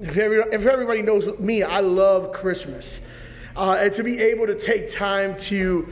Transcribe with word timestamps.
If, 0.00 0.16
every, 0.16 0.38
if 0.52 0.64
everybody 0.64 1.02
knows 1.02 1.36
me, 1.40 1.64
I 1.64 1.80
love 1.80 2.30
Christmas. 2.30 3.00
Uh, 3.56 3.78
and 3.80 3.92
to 3.94 4.04
be 4.04 4.20
able 4.20 4.46
to 4.46 4.54
take 4.54 4.88
time 4.88 5.36
to 5.38 5.88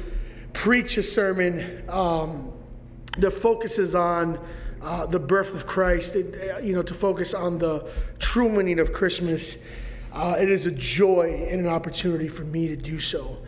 preach 0.52 0.96
a 0.96 1.02
sermon 1.02 1.82
um, 1.88 2.52
that 3.18 3.32
focuses 3.32 3.96
on 3.96 4.38
uh, 4.80 5.06
the 5.06 5.18
birth 5.18 5.56
of 5.56 5.66
Christ, 5.66 6.14
it, 6.14 6.62
you 6.62 6.72
know, 6.72 6.82
to 6.82 6.94
focus 6.94 7.34
on 7.34 7.58
the 7.58 7.90
true 8.20 8.48
meaning 8.48 8.78
of 8.78 8.92
Christmas, 8.92 9.58
uh, 10.12 10.36
it 10.38 10.48
is 10.48 10.66
a 10.66 10.70
joy 10.70 11.44
and 11.50 11.62
an 11.62 11.66
opportunity 11.66 12.28
for 12.28 12.44
me 12.44 12.68
to 12.68 12.76
do 12.76 13.00
so. 13.00 13.38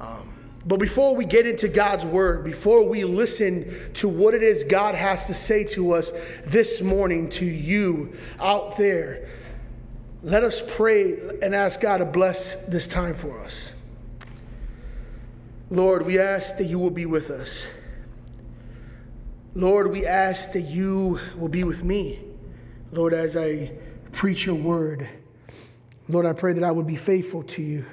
Um, 0.00 0.34
but 0.66 0.80
before 0.80 1.14
we 1.14 1.24
get 1.24 1.46
into 1.46 1.68
God's 1.68 2.04
word, 2.04 2.42
before 2.42 2.82
we 2.82 3.04
listen 3.04 3.92
to 3.94 4.08
what 4.08 4.34
it 4.34 4.42
is 4.42 4.64
God 4.64 4.96
has 4.96 5.28
to 5.28 5.34
say 5.34 5.62
to 5.66 5.92
us 5.92 6.10
this 6.46 6.82
morning, 6.82 7.30
to 7.30 7.44
you 7.44 8.16
out 8.40 8.76
there, 8.76 9.28
let 10.22 10.44
us 10.44 10.62
pray 10.76 11.18
and 11.40 11.54
ask 11.54 11.80
God 11.80 11.98
to 11.98 12.04
bless 12.04 12.56
this 12.66 12.86
time 12.86 13.14
for 13.14 13.40
us. 13.40 13.72
Lord, 15.70 16.04
we 16.04 16.18
ask 16.18 16.58
that 16.58 16.64
you 16.64 16.78
will 16.78 16.90
be 16.90 17.06
with 17.06 17.30
us. 17.30 17.66
Lord, 19.54 19.90
we 19.90 20.06
ask 20.06 20.52
that 20.52 20.62
you 20.62 21.20
will 21.36 21.48
be 21.48 21.64
with 21.64 21.82
me. 21.82 22.20
Lord, 22.92 23.14
as 23.14 23.36
I 23.36 23.72
preach 24.12 24.46
your 24.46 24.56
word, 24.56 25.08
Lord, 26.08 26.26
I 26.26 26.32
pray 26.32 26.52
that 26.52 26.64
I 26.64 26.70
would 26.70 26.86
be 26.86 26.96
faithful 26.96 27.42
to 27.44 27.62
you, 27.62 27.84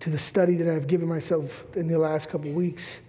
to 0.00 0.10
the 0.10 0.18
study 0.18 0.56
that 0.56 0.68
I've 0.68 0.88
given 0.88 1.08
myself 1.08 1.64
in 1.74 1.86
the 1.86 1.96
last 1.96 2.28
couple 2.28 2.50
weeks. 2.50 3.00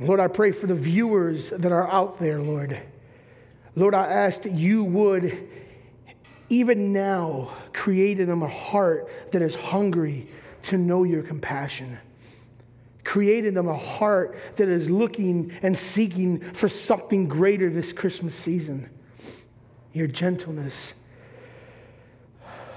Lord, 0.00 0.20
I 0.20 0.28
pray 0.28 0.52
for 0.52 0.66
the 0.66 0.74
viewers 0.74 1.50
that 1.50 1.70
are 1.70 1.88
out 1.90 2.18
there, 2.18 2.40
Lord. 2.40 2.80
Lord, 3.76 3.94
I 3.94 4.06
ask 4.06 4.42
that 4.42 4.52
you 4.52 4.84
would 4.84 5.48
even 6.48 6.92
now, 6.92 7.56
create 7.72 8.20
in 8.20 8.28
them 8.28 8.42
a 8.42 8.48
heart 8.48 9.08
that 9.32 9.42
is 9.42 9.54
hungry 9.54 10.26
to 10.64 10.78
know 10.78 11.04
your 11.04 11.22
compassion. 11.22 11.98
Create 13.02 13.44
in 13.44 13.54
them 13.54 13.68
a 13.68 13.76
heart 13.76 14.36
that 14.56 14.68
is 14.68 14.88
looking 14.88 15.52
and 15.62 15.76
seeking 15.76 16.40
for 16.52 16.68
something 16.68 17.28
greater 17.28 17.70
this 17.70 17.92
Christmas 17.92 18.34
season. 18.34 18.88
Your 19.92 20.06
gentleness. 20.06 20.94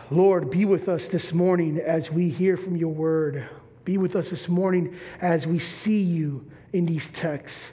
Lord, 0.09 0.49
be 0.49 0.65
with 0.65 0.87
us 0.87 1.07
this 1.07 1.33
morning 1.33 1.79
as 1.79 2.11
we 2.11 2.29
hear 2.29 2.55
from 2.55 2.75
your 2.75 2.93
word. 2.93 3.47
Be 3.83 3.97
with 3.97 4.15
us 4.15 4.29
this 4.29 4.47
morning 4.47 4.95
as 5.21 5.47
we 5.47 5.59
see 5.59 6.01
you 6.01 6.45
in 6.71 6.85
these 6.85 7.09
texts. 7.09 7.71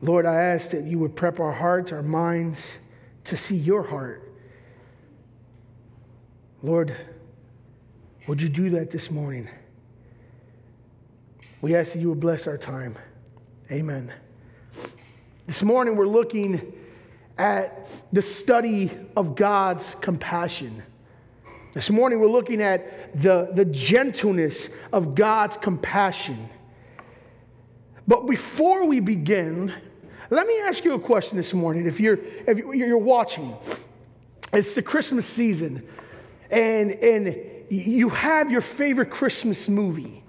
Lord, 0.00 0.26
I 0.26 0.36
ask 0.42 0.70
that 0.70 0.84
you 0.84 0.98
would 0.98 1.16
prep 1.16 1.40
our 1.40 1.52
hearts, 1.52 1.92
our 1.92 2.02
minds 2.02 2.78
to 3.28 3.36
see 3.36 3.56
your 3.56 3.82
heart. 3.82 4.32
Lord, 6.62 6.96
would 8.26 8.42
you 8.42 8.48
do 8.48 8.70
that 8.70 8.90
this 8.90 9.10
morning? 9.10 9.48
We 11.60 11.74
ask 11.74 11.92
that 11.92 11.98
you 12.00 12.08
would 12.08 12.20
bless 12.20 12.46
our 12.46 12.56
time. 12.56 12.96
Amen. 13.70 14.12
This 15.46 15.62
morning 15.62 15.96
we're 15.96 16.06
looking 16.06 16.72
at 17.36 17.88
the 18.12 18.22
study 18.22 18.90
of 19.16 19.34
God's 19.34 19.94
compassion. 19.96 20.82
This 21.74 21.90
morning 21.90 22.20
we're 22.20 22.28
looking 22.28 22.62
at 22.62 23.20
the, 23.20 23.50
the 23.52 23.64
gentleness 23.66 24.70
of 24.92 25.14
God's 25.14 25.56
compassion. 25.56 26.48
But 28.06 28.26
before 28.26 28.86
we 28.86 29.00
begin, 29.00 29.72
let 30.30 30.46
me 30.46 30.60
ask 30.60 30.84
you 30.84 30.94
a 30.94 30.98
question 30.98 31.36
this 31.36 31.54
morning. 31.54 31.86
If 31.86 32.00
you're, 32.00 32.18
if 32.46 32.58
you're 32.58 32.98
watching, 32.98 33.56
it's 34.52 34.74
the 34.74 34.82
Christmas 34.82 35.26
season, 35.26 35.86
and, 36.50 36.92
and 36.92 37.36
you 37.70 38.10
have 38.10 38.50
your 38.50 38.60
favorite 38.60 39.10
Christmas 39.10 39.68
movie. 39.68 40.22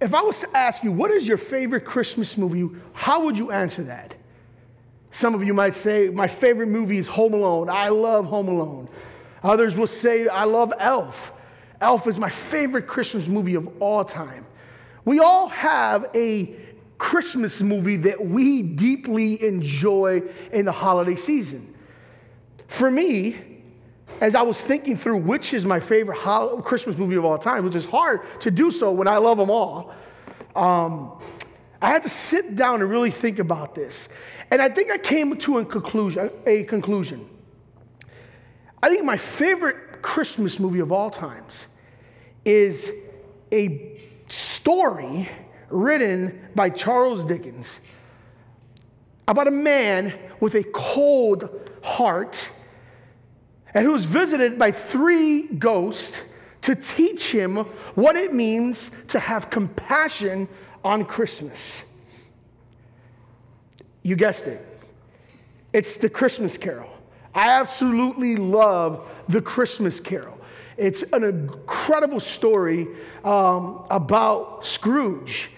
If 0.00 0.14
I 0.14 0.22
was 0.22 0.40
to 0.40 0.56
ask 0.56 0.82
you, 0.82 0.92
what 0.92 1.10
is 1.10 1.26
your 1.26 1.38
favorite 1.38 1.84
Christmas 1.84 2.36
movie, 2.36 2.68
how 2.92 3.24
would 3.24 3.38
you 3.38 3.50
answer 3.50 3.84
that? 3.84 4.14
Some 5.12 5.34
of 5.34 5.44
you 5.44 5.54
might 5.54 5.76
say, 5.76 6.08
my 6.08 6.26
favorite 6.26 6.66
movie 6.66 6.98
is 6.98 7.06
Home 7.06 7.34
Alone. 7.34 7.70
I 7.70 7.88
love 7.88 8.26
Home 8.26 8.48
Alone. 8.48 8.88
Others 9.44 9.76
will 9.76 9.86
say, 9.86 10.26
I 10.26 10.44
love 10.44 10.72
Elf. 10.78 11.32
Elf 11.80 12.08
is 12.08 12.18
my 12.18 12.28
favorite 12.28 12.88
Christmas 12.88 13.26
movie 13.28 13.54
of 13.54 13.80
all 13.80 14.04
time. 14.04 14.44
We 15.04 15.20
all 15.20 15.48
have 15.48 16.06
a 16.14 16.56
Christmas 17.04 17.60
movie 17.60 17.96
that 17.98 18.24
we 18.24 18.62
deeply 18.62 19.44
enjoy 19.44 20.22
in 20.50 20.64
the 20.64 20.72
holiday 20.72 21.16
season. 21.16 21.74
For 22.66 22.90
me, 22.90 23.36
as 24.22 24.34
I 24.34 24.40
was 24.40 24.58
thinking 24.58 24.96
through 24.96 25.18
which 25.18 25.52
is 25.52 25.66
my 25.66 25.80
favorite 25.80 26.16
Christmas 26.64 26.96
movie 26.96 27.16
of 27.16 27.26
all 27.26 27.36
time, 27.36 27.62
which 27.62 27.74
is 27.74 27.84
hard 27.84 28.22
to 28.40 28.50
do 28.50 28.70
so 28.70 28.90
when 28.90 29.06
I 29.06 29.18
love 29.18 29.36
them 29.36 29.50
all, 29.50 29.92
um, 30.56 31.20
I 31.82 31.90
had 31.90 32.02
to 32.04 32.08
sit 32.08 32.56
down 32.56 32.80
and 32.80 32.90
really 32.90 33.10
think 33.10 33.38
about 33.38 33.74
this. 33.74 34.08
And 34.50 34.62
I 34.62 34.70
think 34.70 34.90
I 34.90 34.96
came 34.96 35.36
to 35.36 35.58
a 35.58 35.64
conclusion, 35.66 36.30
a 36.46 36.64
conclusion. 36.64 37.28
I 38.82 38.88
think 38.88 39.04
my 39.04 39.18
favorite 39.18 40.00
Christmas 40.00 40.58
movie 40.58 40.80
of 40.80 40.90
all 40.90 41.10
times 41.10 41.66
is 42.46 42.90
a 43.52 44.00
story 44.30 45.28
written 45.74 46.40
by 46.54 46.70
Charles 46.70 47.24
Dickens 47.24 47.80
about 49.26 49.48
a 49.48 49.50
man 49.50 50.14
with 50.38 50.54
a 50.54 50.62
cold 50.62 51.48
heart 51.82 52.48
and 53.74 53.84
who's 53.84 54.04
visited 54.04 54.56
by 54.56 54.70
three 54.70 55.42
ghosts 55.42 56.20
to 56.62 56.76
teach 56.76 57.32
him 57.32 57.56
what 57.96 58.14
it 58.14 58.32
means 58.32 58.90
to 59.08 59.18
have 59.18 59.50
compassion 59.50 60.48
on 60.84 61.04
Christmas. 61.04 61.82
You 64.02 64.14
guessed 64.14 64.46
it. 64.46 64.64
It's 65.72 65.96
the 65.96 66.08
Christmas 66.08 66.56
Carol. 66.56 66.90
I 67.34 67.48
absolutely 67.50 68.36
love 68.36 69.04
the 69.28 69.42
Christmas 69.42 69.98
Carol. 69.98 70.38
It's 70.76 71.02
an 71.12 71.24
incredible 71.24 72.20
story 72.20 72.86
um, 73.24 73.84
about 73.90 74.64
Scrooge 74.64 75.50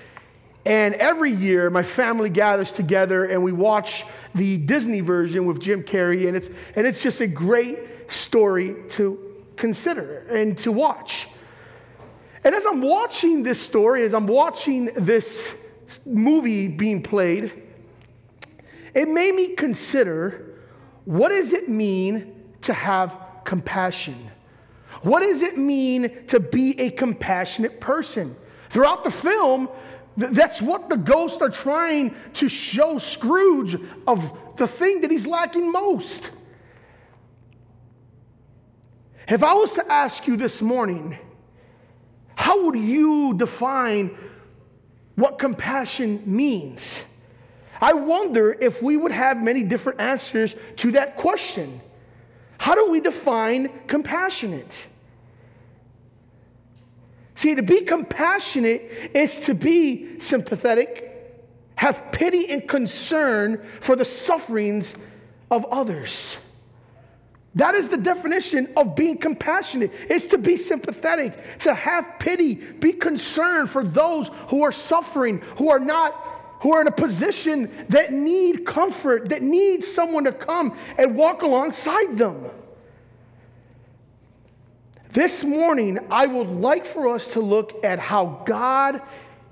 and 0.66 0.94
every 0.96 1.30
year, 1.30 1.70
my 1.70 1.84
family 1.84 2.28
gathers 2.28 2.72
together 2.72 3.24
and 3.24 3.42
we 3.44 3.52
watch 3.52 4.04
the 4.34 4.56
Disney 4.56 5.00
version 5.00 5.46
with 5.46 5.60
Jim 5.60 5.84
Carrey, 5.84 6.26
and 6.26 6.36
it's, 6.36 6.50
and 6.74 6.86
it's 6.88 7.04
just 7.04 7.20
a 7.20 7.28
great 7.28 7.78
story 8.10 8.74
to 8.90 9.44
consider 9.54 10.26
and 10.28 10.58
to 10.58 10.72
watch. 10.72 11.28
And 12.42 12.52
as 12.52 12.66
I'm 12.66 12.80
watching 12.80 13.44
this 13.44 13.60
story, 13.60 14.02
as 14.02 14.12
I'm 14.12 14.26
watching 14.26 14.86
this 14.96 15.56
movie 16.04 16.66
being 16.66 17.00
played, 17.00 17.52
it 18.92 19.08
made 19.08 19.36
me 19.36 19.54
consider 19.54 20.58
what 21.04 21.28
does 21.28 21.52
it 21.52 21.68
mean 21.68 22.42
to 22.62 22.72
have 22.72 23.16
compassion? 23.44 24.16
What 25.02 25.20
does 25.20 25.42
it 25.42 25.56
mean 25.56 26.26
to 26.26 26.40
be 26.40 26.80
a 26.80 26.90
compassionate 26.90 27.80
person? 27.80 28.34
Throughout 28.70 29.04
the 29.04 29.10
film, 29.10 29.68
that's 30.16 30.62
what 30.62 30.88
the 30.88 30.96
ghosts 30.96 31.42
are 31.42 31.50
trying 31.50 32.14
to 32.34 32.48
show 32.48 32.98
Scrooge 32.98 33.76
of 34.06 34.56
the 34.56 34.66
thing 34.66 35.02
that 35.02 35.10
he's 35.10 35.26
lacking 35.26 35.70
most. 35.70 36.30
If 39.28 39.42
I 39.42 39.54
was 39.54 39.72
to 39.74 39.92
ask 39.92 40.26
you 40.26 40.36
this 40.36 40.62
morning, 40.62 41.18
how 42.36 42.64
would 42.64 42.78
you 42.78 43.34
define 43.34 44.16
what 45.16 45.38
compassion 45.38 46.22
means? 46.24 47.02
I 47.80 47.92
wonder 47.92 48.52
if 48.52 48.82
we 48.82 48.96
would 48.96 49.12
have 49.12 49.42
many 49.42 49.62
different 49.62 50.00
answers 50.00 50.54
to 50.76 50.92
that 50.92 51.16
question. 51.16 51.80
How 52.58 52.74
do 52.74 52.90
we 52.90 53.00
define 53.00 53.68
compassionate? 53.86 54.86
See, 57.36 57.54
to 57.54 57.62
be 57.62 57.82
compassionate 57.82 59.10
is 59.14 59.40
to 59.40 59.54
be 59.54 60.18
sympathetic, 60.20 61.12
have 61.76 62.10
pity 62.10 62.50
and 62.50 62.66
concern 62.66 63.64
for 63.80 63.94
the 63.94 64.06
sufferings 64.06 64.94
of 65.50 65.66
others. 65.66 66.38
That 67.54 67.74
is 67.74 67.88
the 67.88 67.98
definition 67.98 68.72
of 68.76 68.96
being 68.96 69.18
compassionate. 69.18 69.92
Is 70.10 70.26
to 70.28 70.38
be 70.38 70.56
sympathetic, 70.56 71.58
to 71.60 71.74
have 71.74 72.18
pity, 72.18 72.54
be 72.54 72.92
concerned 72.92 73.70
for 73.70 73.84
those 73.84 74.28
who 74.48 74.62
are 74.62 74.72
suffering, 74.72 75.38
who 75.56 75.70
are 75.70 75.78
not 75.78 76.22
who 76.60 76.74
are 76.74 76.80
in 76.80 76.86
a 76.86 76.92
position 76.92 77.70
that 77.90 78.12
need 78.12 78.64
comfort, 78.64 79.28
that 79.28 79.42
need 79.42 79.84
someone 79.84 80.24
to 80.24 80.32
come 80.32 80.76
and 80.98 81.14
walk 81.14 81.42
alongside 81.42 82.16
them. 82.16 82.50
This 85.10 85.44
morning, 85.44 85.98
I 86.10 86.26
would 86.26 86.48
like 86.48 86.84
for 86.84 87.14
us 87.14 87.28
to 87.34 87.40
look 87.40 87.84
at 87.84 87.98
how 87.98 88.42
God 88.44 89.00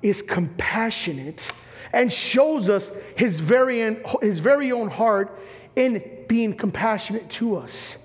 is 0.03 0.21
compassionate 0.21 1.51
and 1.93 2.13
shows 2.13 2.69
us 2.69 2.91
his 3.17 3.41
very, 3.41 3.97
his 4.21 4.41
very 4.41 4.73
own 4.73 4.91
heart 4.91 5.39
in 5.77 6.03
being 6.29 6.55
compassionate 6.55 7.31
to 7.31 7.57
us. 7.57 7.97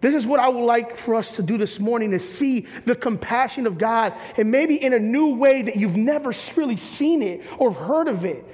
This 0.00 0.14
is 0.14 0.26
what 0.26 0.40
I 0.40 0.48
would 0.48 0.64
like 0.64 0.96
for 0.96 1.14
us 1.14 1.36
to 1.36 1.42
do 1.42 1.56
this 1.56 1.78
morning 1.78 2.10
to 2.10 2.18
see 2.18 2.66
the 2.84 2.94
compassion 2.94 3.66
of 3.66 3.78
God 3.78 4.12
and 4.36 4.50
maybe 4.50 4.76
in 4.76 4.92
a 4.92 4.98
new 4.98 5.34
way 5.34 5.62
that 5.62 5.76
you've 5.76 5.96
never 5.96 6.32
really 6.56 6.76
seen 6.76 7.22
it 7.22 7.42
or 7.58 7.72
heard 7.72 8.08
of 8.08 8.24
it. 8.24 8.44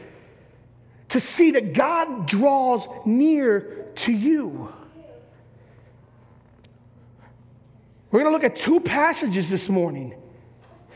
To 1.09 1.19
see 1.19 1.51
that 1.53 1.73
God 1.73 2.29
draws 2.29 2.87
near 3.05 3.89
to 3.97 4.13
you. 4.13 4.73
We're 8.11 8.21
going 8.21 8.33
to 8.33 8.37
look 8.37 8.53
at 8.53 8.57
two 8.57 8.81
passages 8.81 9.49
this 9.51 9.69
morning. 9.69 10.15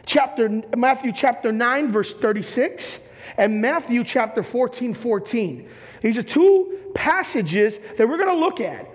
Chapter 0.05 0.63
Matthew 0.77 1.13
chapter 1.13 1.53
9 1.53 1.93
verse 1.93 2.13
36 2.13 3.01
and 3.39 3.61
Matthew 3.61 4.05
chapter 4.05 4.43
14 4.43 4.95
14. 4.95 5.69
These 6.03 6.19
are 6.19 6.23
two 6.23 6.79
passages 6.95 7.79
that 7.97 8.09
we're 8.09 8.19
going 8.19 8.35
to 8.35 8.41
look 8.41 8.61
at. 8.61 8.87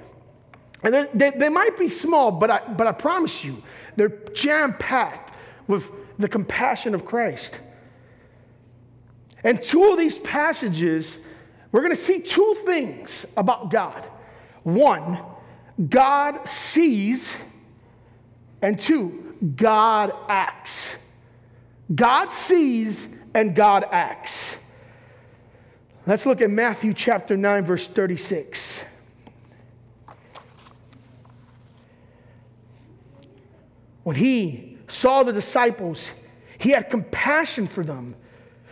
And 0.84 1.10
they, 1.14 1.32
they 1.32 1.50
might 1.50 1.78
be 1.78 1.90
small, 1.90 2.32
but 2.32 2.50
I, 2.50 2.60
but 2.68 2.88
I 2.88 2.92
promise 2.92 3.44
you, 3.44 3.62
they're 3.96 4.10
jam 4.34 4.76
packed 4.78 5.34
with 5.68 5.90
the 6.18 6.28
compassion 6.28 6.96
of 6.96 7.06
Christ. 7.06 7.60
And 9.44 9.62
two 9.64 9.92
of 9.92 9.98
these 9.98 10.18
passages, 10.20 11.18
we're 11.72 11.82
going 11.82 11.96
to 11.96 12.02
see 12.02 12.22
two 12.22 12.56
things 12.66 13.26
about 13.36 13.72
God. 13.72 14.04
One, 14.64 15.20
God 15.90 16.48
sees, 16.48 17.36
and 18.62 18.80
two, 18.80 19.36
God 19.56 20.14
acts. 20.28 20.96
God 21.94 22.32
sees 22.32 23.08
and 23.34 23.56
God 23.56 23.86
acts. 23.92 24.58
Let's 26.06 26.26
look 26.26 26.42
at 26.42 26.50
Matthew 26.50 26.94
chapter 26.94 27.38
9, 27.38 27.66
verse 27.66 27.88
36. 27.88 28.84
When 34.04 34.16
he 34.16 34.78
saw 34.88 35.24
the 35.24 35.34
disciples, 35.34 36.10
he 36.58 36.72
had 36.72 36.90
compassion 36.90 37.68
for 37.68 37.84
them 37.84 38.16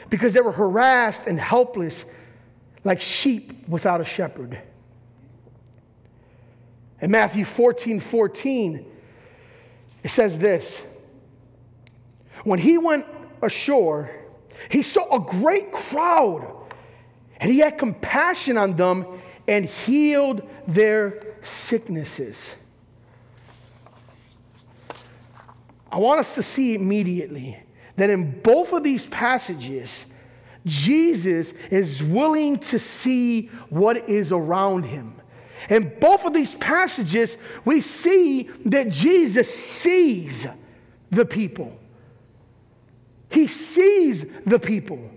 because 0.09 0.33
they 0.33 0.41
were 0.41 0.51
harassed 0.51 1.27
and 1.27 1.39
helpless 1.39 2.05
like 2.83 3.01
sheep 3.01 3.67
without 3.67 4.01
a 4.01 4.05
shepherd. 4.05 4.59
In 7.01 7.11
Matthew 7.11 7.45
14 7.45 7.99
14, 7.99 8.85
it 10.07 10.11
says 10.11 10.37
this 10.37 10.81
When 12.45 12.59
he 12.59 12.77
went 12.77 13.05
ashore, 13.41 14.09
he 14.69 14.81
saw 14.81 15.17
a 15.17 15.19
great 15.19 15.73
crowd, 15.73 16.49
and 17.41 17.51
he 17.51 17.59
had 17.59 17.77
compassion 17.77 18.57
on 18.57 18.77
them 18.77 19.05
and 19.49 19.65
healed 19.65 20.47
their 20.65 21.35
sicknesses. 21.43 22.55
I 25.91 25.97
want 25.97 26.21
us 26.21 26.35
to 26.35 26.43
see 26.43 26.73
immediately 26.73 27.59
that 27.97 28.09
in 28.09 28.39
both 28.39 28.71
of 28.71 28.83
these 28.83 29.05
passages, 29.07 30.05
Jesus 30.65 31.51
is 31.69 32.01
willing 32.01 32.59
to 32.59 32.79
see 32.79 33.47
what 33.69 34.09
is 34.09 34.31
around 34.31 34.83
him. 34.83 35.15
In 35.69 35.93
both 35.99 36.25
of 36.25 36.33
these 36.33 36.55
passages, 36.55 37.37
we 37.65 37.81
see 37.81 38.43
that 38.65 38.89
Jesus 38.89 39.53
sees 39.53 40.47
the 41.09 41.25
people. 41.25 41.77
He 43.29 43.47
sees 43.47 44.25
the 44.45 44.59
people. 44.59 45.11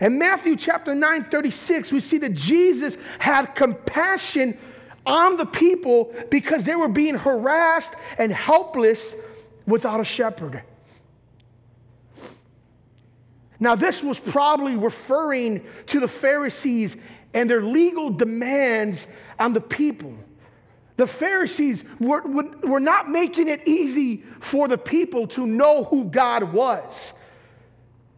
In 0.00 0.18
Matthew 0.18 0.56
chapter 0.56 0.94
9, 0.94 1.24
36, 1.24 1.92
we 1.92 2.00
see 2.00 2.18
that 2.18 2.34
Jesus 2.34 2.98
had 3.18 3.54
compassion 3.54 4.58
on 5.06 5.36
the 5.36 5.46
people 5.46 6.14
because 6.30 6.64
they 6.64 6.76
were 6.76 6.88
being 6.88 7.14
harassed 7.14 7.94
and 8.18 8.32
helpless 8.32 9.14
without 9.66 10.00
a 10.00 10.04
shepherd. 10.04 10.62
Now, 13.58 13.74
this 13.74 14.02
was 14.02 14.20
probably 14.20 14.76
referring 14.76 15.64
to 15.86 16.00
the 16.00 16.08
Pharisees 16.08 16.96
and 17.32 17.48
their 17.48 17.62
legal 17.62 18.10
demands 18.10 19.06
on 19.38 19.52
the 19.52 19.60
people. 19.60 20.16
The 20.96 21.06
Pharisees 21.06 21.84
were, 22.00 22.22
were 22.22 22.80
not 22.80 23.10
making 23.10 23.48
it 23.48 23.68
easy 23.68 24.24
for 24.40 24.66
the 24.66 24.78
people 24.78 25.26
to 25.28 25.46
know 25.46 25.84
who 25.84 26.04
God 26.04 26.52
was. 26.52 27.12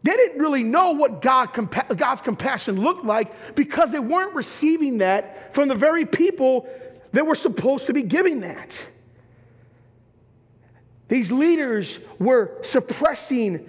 They 0.05 0.15
didn't 0.15 0.41
really 0.41 0.63
know 0.63 0.93
what 0.93 1.21
God, 1.21 1.53
God's 1.97 2.21
compassion 2.21 2.81
looked 2.81 3.05
like 3.05 3.55
because 3.57 3.91
they 3.91 3.99
weren't 3.99 4.35
receiving 4.35 4.99
that 4.99 5.55
from 5.55 5.69
the 5.69 5.75
very 5.75 6.07
people 6.07 6.69
that 7.13 7.27
were 7.27 7.35
supposed 7.35 7.87
to 7.87 7.93
be 7.93 8.03
giving 8.03 8.41
that. 8.41 8.87
These 11.09 11.33
leaders 11.33 11.99
were 12.19 12.59
suppressing, 12.63 13.69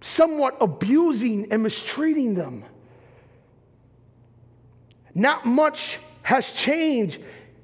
somewhat 0.00 0.58
abusing, 0.60 1.50
and 1.50 1.62
mistreating 1.62 2.34
them. 2.34 2.64
Not 5.14 5.44
much 5.44 5.98
has 6.22 6.52
changed 6.52 7.20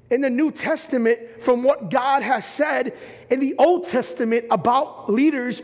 in 0.09 0.21
the 0.21 0.29
New 0.29 0.51
Testament 0.51 1.41
from 1.41 1.63
what 1.63 1.89
God 1.89 2.23
has 2.23 2.45
said 2.45 2.97
in 3.29 3.39
the 3.39 3.55
Old 3.57 3.85
Testament 3.85 4.45
about 4.49 5.11
leaders 5.11 5.61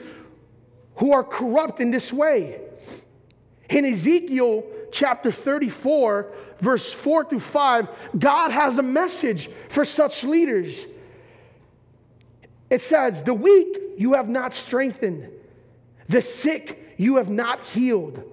who 0.97 1.13
are 1.13 1.23
corrupt 1.23 1.79
in 1.79 1.91
this 1.91 2.13
way. 2.13 2.59
In 3.69 3.85
Ezekiel 3.85 4.63
chapter 4.91 5.31
34, 5.31 6.31
verse 6.59 6.93
4 6.93 7.25
through 7.25 7.39
5, 7.39 7.89
God 8.17 8.51
has 8.51 8.77
a 8.77 8.83
message 8.83 9.49
for 9.69 9.83
such 9.83 10.23
leaders. 10.23 10.85
It 12.69 12.81
says, 12.81 13.23
The 13.23 13.33
weak 13.33 13.77
you 13.97 14.13
have 14.13 14.29
not 14.29 14.53
strengthened, 14.53 15.29
the 16.07 16.21
sick 16.21 16.93
you 16.97 17.17
have 17.17 17.29
not 17.29 17.61
healed, 17.61 18.23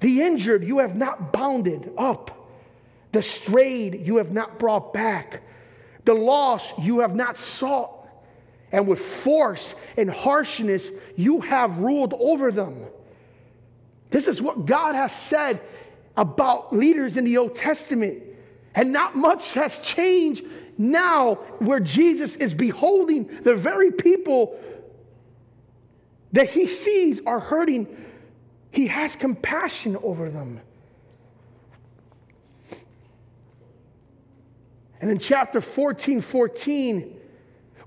the 0.00 0.22
injured 0.22 0.64
you 0.64 0.78
have 0.78 0.96
not 0.96 1.32
bounded 1.32 1.92
up, 1.96 2.36
the 3.12 3.22
strayed 3.22 4.06
you 4.06 4.16
have 4.16 4.32
not 4.32 4.58
brought 4.58 4.92
back, 4.92 5.42
the 6.04 6.14
lost 6.14 6.78
you 6.78 7.00
have 7.00 7.14
not 7.14 7.38
sought, 7.38 7.92
and 8.72 8.86
with 8.86 9.00
force 9.00 9.74
and 9.96 10.10
harshness 10.10 10.90
you 11.16 11.40
have 11.40 11.78
ruled 11.78 12.14
over 12.14 12.52
them. 12.52 12.76
This 14.10 14.28
is 14.28 14.40
what 14.40 14.66
God 14.66 14.94
has 14.94 15.14
said 15.14 15.60
about 16.16 16.74
leaders 16.74 17.16
in 17.16 17.24
the 17.24 17.38
Old 17.38 17.56
Testament. 17.56 18.22
And 18.74 18.92
not 18.92 19.16
much 19.16 19.54
has 19.54 19.80
changed 19.80 20.44
now 20.78 21.34
where 21.58 21.80
Jesus 21.80 22.36
is 22.36 22.54
beholding 22.54 23.26
the 23.42 23.54
very 23.54 23.90
people 23.90 24.58
that 26.32 26.50
he 26.50 26.66
sees 26.66 27.20
are 27.26 27.40
hurting, 27.40 27.88
he 28.70 28.86
has 28.86 29.16
compassion 29.16 29.96
over 29.96 30.30
them. 30.30 30.60
And 35.00 35.10
in 35.10 35.18
chapter 35.18 35.60
14 35.60 36.20
14, 36.20 37.16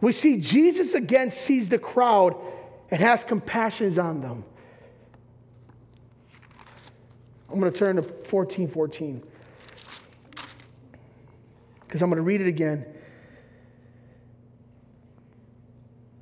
we 0.01 0.11
see 0.11 0.37
Jesus 0.37 0.93
again 0.93 1.31
sees 1.31 1.69
the 1.69 1.79
crowd 1.79 2.35
and 2.89 2.99
has 2.99 3.23
compassion 3.23 3.97
on 3.99 4.21
them. 4.21 4.43
I'm 7.51 7.59
going 7.59 7.71
to 7.71 7.77
turn 7.77 7.97
to 7.97 8.01
14 8.01 8.67
14 8.67 9.23
because 11.85 12.01
I'm 12.01 12.09
going 12.09 12.17
to 12.17 12.23
read 12.23 12.41
it 12.41 12.47
again. 12.47 12.85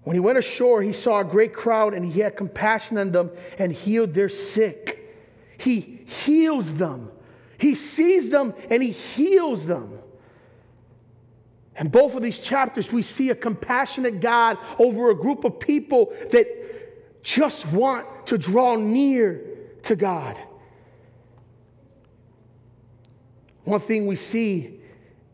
When 0.03 0.15
he 0.15 0.19
went 0.19 0.37
ashore, 0.37 0.81
he 0.81 0.91
saw 0.91 1.21
a 1.21 1.23
great 1.23 1.53
crowd 1.53 1.93
and 1.93 2.05
he 2.05 2.19
had 2.19 2.35
compassion 2.35 2.97
on 2.97 3.13
them 3.13 3.31
and 3.57 3.71
healed 3.71 4.13
their 4.13 4.27
sick. 4.27 5.15
He 5.57 5.79
heals 5.79 6.73
them. 6.73 7.09
He 7.57 7.75
sees 7.75 8.29
them 8.29 8.53
and 8.69 8.83
he 8.83 8.91
heals 8.91 9.65
them. 9.65 10.00
In 11.81 11.87
both 11.87 12.13
of 12.13 12.21
these 12.21 12.37
chapters, 12.37 12.91
we 12.91 13.01
see 13.01 13.31
a 13.31 13.35
compassionate 13.35 14.21
God 14.21 14.59
over 14.77 15.09
a 15.09 15.15
group 15.15 15.43
of 15.45 15.59
people 15.59 16.13
that 16.29 17.23
just 17.23 17.65
want 17.71 18.05
to 18.27 18.37
draw 18.37 18.75
near 18.75 19.41
to 19.83 19.95
God. 19.95 20.39
One 23.63 23.79
thing 23.79 24.05
we 24.05 24.15
see 24.15 24.79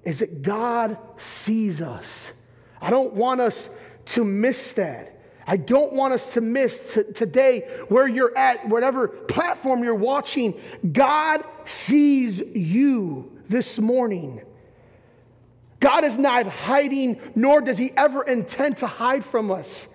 is 0.05 0.19
that 0.19 0.41
God 0.41 0.97
sees 1.17 1.81
us. 1.81 2.31
I 2.81 2.91
don't 2.91 3.13
want 3.13 3.41
us 3.41 3.69
to 4.05 4.23
miss 4.23 4.71
that. 4.73 5.19
I 5.45 5.57
don't 5.57 5.91
want 5.91 6.13
us 6.13 6.33
to 6.35 6.41
miss 6.41 6.93
t- 6.93 7.11
today 7.13 7.67
where 7.89 8.07
you're 8.07 8.37
at, 8.37 8.69
whatever 8.69 9.09
platform 9.09 9.83
you're 9.83 9.95
watching. 9.95 10.57
God 10.93 11.43
sees 11.65 12.39
you 12.39 13.37
this 13.49 13.77
morning. 13.77 14.43
God 15.79 16.03
is 16.03 16.17
not 16.17 16.48
hiding, 16.48 17.19
nor 17.36 17.62
does 17.62 17.77
he 17.77 17.91
ever 17.96 18.24
intend 18.24 18.77
to 18.77 18.88
hide 18.88 19.24
from 19.24 19.51
us. 19.51 19.88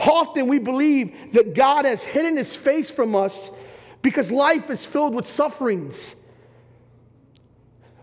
Often 0.00 0.48
we 0.48 0.58
believe 0.58 1.32
that 1.32 1.54
God 1.54 1.84
has 1.84 2.04
hidden 2.04 2.36
his 2.36 2.54
face 2.54 2.90
from 2.90 3.16
us 3.16 3.50
because 4.02 4.30
life 4.30 4.70
is 4.70 4.84
filled 4.84 5.14
with 5.14 5.26
sufferings. 5.26 6.14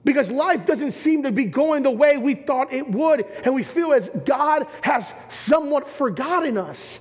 because 0.06 0.30
life 0.30 0.66
doesn't 0.68 0.92
seem 0.92 1.24
to 1.24 1.32
be 1.32 1.46
going 1.46 1.82
the 1.84 1.92
way 1.92 2.16
we 2.16 2.36
thought 2.36 2.72
it 2.72 2.90
would, 2.90 3.26
and 3.44 3.56
we 3.56 3.64
feel 3.64 3.92
as 3.92 4.08
God 4.24 4.68
has 4.82 5.12
somewhat 5.30 5.88
forgotten 5.88 6.58
us. 6.58 7.00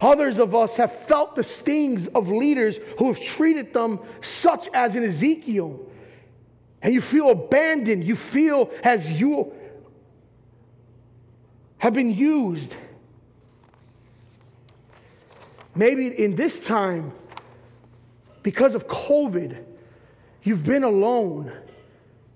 Others 0.00 0.40
of 0.40 0.52
us 0.52 0.76
have 0.76 0.92
felt 0.92 1.36
the 1.36 1.44
stings 1.44 2.08
of 2.08 2.28
leaders 2.28 2.80
who 2.98 3.06
have 3.06 3.22
treated 3.22 3.72
them, 3.72 4.00
such 4.20 4.68
as 4.74 4.96
in 4.96 5.04
Ezekiel. 5.04 5.88
And 6.82 6.92
you 6.92 7.00
feel 7.00 7.30
abandoned. 7.30 8.04
You 8.04 8.16
feel 8.16 8.70
as 8.82 9.10
you 9.10 9.52
have 11.78 11.94
been 11.94 12.14
used. 12.14 12.74
Maybe 15.74 16.06
in 16.06 16.34
this 16.34 16.58
time, 16.64 17.12
because 18.42 18.74
of 18.74 18.88
COVID, 18.88 19.56
you've 20.42 20.64
been 20.64 20.84
alone. 20.84 21.52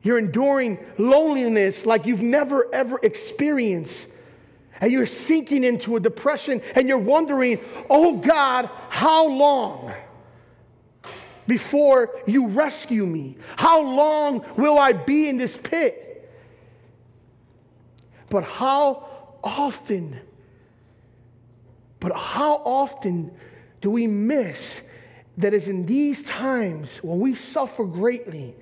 You're 0.02 0.18
enduring 0.18 0.78
loneliness 0.98 1.84
like 1.84 2.06
you've 2.06 2.22
never 2.22 2.72
ever 2.72 2.98
experienced 3.02 4.08
and 4.80 4.92
you're 4.92 5.06
sinking 5.06 5.64
into 5.64 5.96
a 5.96 6.00
depression 6.00 6.62
and 6.74 6.88
you're 6.88 6.98
wondering, 6.98 7.58
oh 7.90 8.16
God, 8.18 8.70
how 8.88 9.26
long 9.28 9.92
before 11.46 12.10
you 12.26 12.48
rescue 12.48 13.06
me? 13.06 13.36
How 13.56 13.82
long 13.82 14.44
will 14.56 14.78
I 14.78 14.92
be 14.92 15.28
in 15.28 15.36
this 15.36 15.56
pit? 15.56 16.02
But 18.28 18.44
how 18.44 19.08
often, 19.42 20.18
but 22.00 22.16
how 22.16 22.56
often 22.64 23.30
do 23.80 23.90
we 23.90 24.06
miss 24.06 24.82
that 25.38 25.54
is 25.54 25.68
in 25.68 25.86
these 25.86 26.22
times 26.22 26.98
when 27.02 27.20
we 27.20 27.34
suffer 27.34 27.84
greatly, 27.84 28.54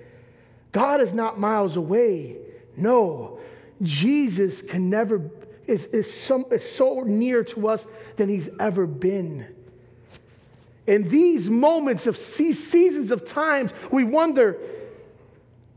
God 0.72 1.00
is 1.00 1.12
not 1.12 1.38
miles 1.38 1.76
away. 1.76 2.36
No, 2.76 3.38
Jesus 3.80 4.60
can 4.60 4.90
never 4.90 5.30
is, 5.66 5.86
is, 5.86 6.12
some, 6.12 6.44
is 6.50 6.68
so 6.68 7.02
near 7.06 7.42
to 7.44 7.68
us 7.68 7.86
than 8.16 8.28
he's 8.28 8.48
ever 8.60 8.86
been. 8.86 9.46
In 10.86 11.08
these 11.08 11.48
moments 11.48 12.06
of 12.06 12.16
seasons 12.16 13.10
of 13.10 13.24
times, 13.24 13.72
we 13.90 14.04
wonder, 14.04 14.58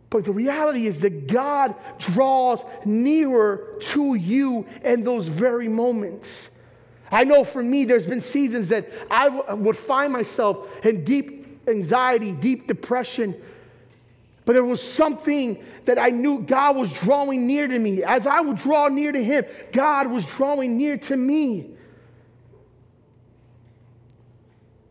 but 0.09 0.25
the 0.25 0.31
reality 0.31 0.85
is 0.85 0.99
that 1.01 1.27
God 1.27 1.75
draws 1.97 2.63
nearer 2.83 3.77
to 3.79 4.15
you 4.15 4.67
in 4.83 5.03
those 5.03 5.27
very 5.27 5.69
moments. 5.69 6.49
I 7.09 7.23
know 7.23 7.45
for 7.45 7.63
me, 7.63 7.85
there's 7.85 8.07
been 8.07 8.21
seasons 8.21 8.69
that 8.69 8.89
I 9.09 9.29
w- 9.29 9.63
would 9.63 9.77
find 9.77 10.11
myself 10.11 10.67
in 10.85 11.05
deep 11.05 11.67
anxiety, 11.69 12.33
deep 12.33 12.67
depression, 12.67 13.33
but 14.43 14.53
there 14.53 14.65
was 14.65 14.81
something 14.81 15.63
that 15.85 15.97
I 15.97 16.07
knew 16.07 16.39
God 16.39 16.75
was 16.75 16.91
drawing 16.91 17.47
near 17.47 17.67
to 17.67 17.79
me. 17.79 18.03
As 18.03 18.27
I 18.27 18.41
would 18.41 18.57
draw 18.57 18.89
near 18.89 19.13
to 19.13 19.23
Him, 19.23 19.45
God 19.71 20.07
was 20.07 20.25
drawing 20.25 20.77
near 20.77 20.97
to 20.97 21.15
me. 21.15 21.76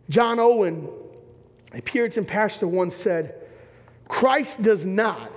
John 0.08 0.38
Owen, 0.38 0.88
a 1.72 1.80
Puritan 1.80 2.24
pastor, 2.24 2.66
once 2.66 2.94
said, 2.94 3.34
Christ 4.08 4.62
does 4.62 4.84
not, 4.84 5.32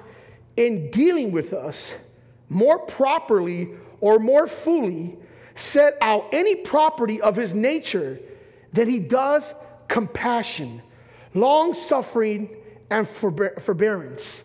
in 0.56 0.92
dealing 0.92 1.32
with 1.32 1.54
us, 1.54 1.96
more 2.50 2.80
properly 2.80 3.70
or 4.02 4.20
more 4.20 4.48
fully 4.48 5.18
set 5.56 5.98
out 6.02 6.26
any 6.32 6.56
property 6.56 7.22
of 7.22 7.36
his 7.36 7.54
nature 7.54 8.20
than 8.74 8.88
he 8.88 9.00
does 9.00 9.54
compassion, 9.88 10.82
long 11.34 11.74
suffering, 11.74 12.50
and 12.90 13.08
forbearance. 13.08 14.44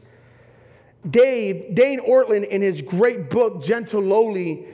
Dave, 1.09 1.75
Dane 1.75 2.00
Ortlund, 2.00 2.49
in 2.49 2.62
his 2.62 2.81
great 2.81 3.28
book, 3.28 3.62
Gentle 3.62 4.02
Lowly, 4.02 4.66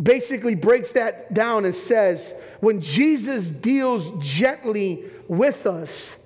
basically 0.00 0.54
breaks 0.54 0.92
that 0.92 1.34
down 1.34 1.64
and 1.64 1.74
says, 1.74 2.32
when 2.60 2.80
Jesus 2.80 3.48
deals 3.48 4.12
gently 4.24 5.04
with 5.28 5.66
us, 5.66 6.18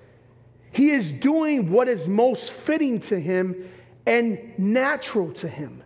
he 0.70 0.90
is 0.90 1.10
doing 1.10 1.70
what 1.70 1.88
is 1.88 2.06
most 2.06 2.52
fitting 2.52 3.00
to 3.00 3.18
him 3.18 3.70
and 4.04 4.38
natural 4.58 5.32
to 5.32 5.48
him. 5.48 5.82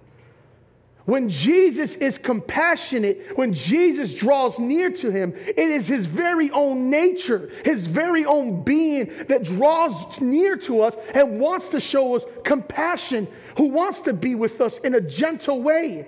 When 1.07 1.29
Jesus 1.29 1.97
is 1.97 2.19
compassionate, 2.19 3.37
when 3.37 3.53
Jesus 3.53 4.15
draws 4.15 4.59
near 4.59 4.91
to 4.91 5.11
him, 5.11 5.35
it 5.35 5.59
is 5.59 5.89
his 5.89 6.07
very 6.07 6.51
own 6.51 6.91
nature, 6.91 7.51
his 7.65 7.87
very 7.87 8.25
own 8.25 8.63
being 8.63 9.11
that 9.29 9.45
draws 9.45 10.21
near 10.21 10.57
to 10.59 10.83
us 10.83 10.97
and 11.15 11.41
wants 11.41 11.69
to 11.71 11.81
show 11.81 12.17
us 12.17 12.25
compassion, 12.45 13.27
who 13.57 13.69
wants 13.69 14.03
to 14.03 14.13
be 14.13 14.35
with 14.35 14.61
us 14.61 14.79
in 14.79 14.95
a 14.95 15.01
gentle 15.01 15.63
way. 15.63 16.07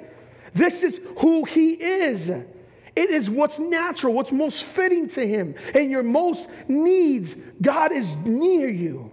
This 0.54 0.82
is 0.82 1.00
who 1.18 1.44
he 1.44 1.72
is. 1.72 2.28
It 2.28 3.10
is 3.10 3.30
what's 3.30 3.58
natural, 3.58 4.12
what's 4.12 4.32
most 4.32 4.64
fitting 4.64 5.08
to 5.08 5.26
him. 5.26 5.54
And 5.74 5.90
your 5.90 6.02
most 6.02 6.48
needs, 6.68 7.34
God 7.60 7.92
is 7.92 8.14
near 8.16 8.68
you. 8.68 9.10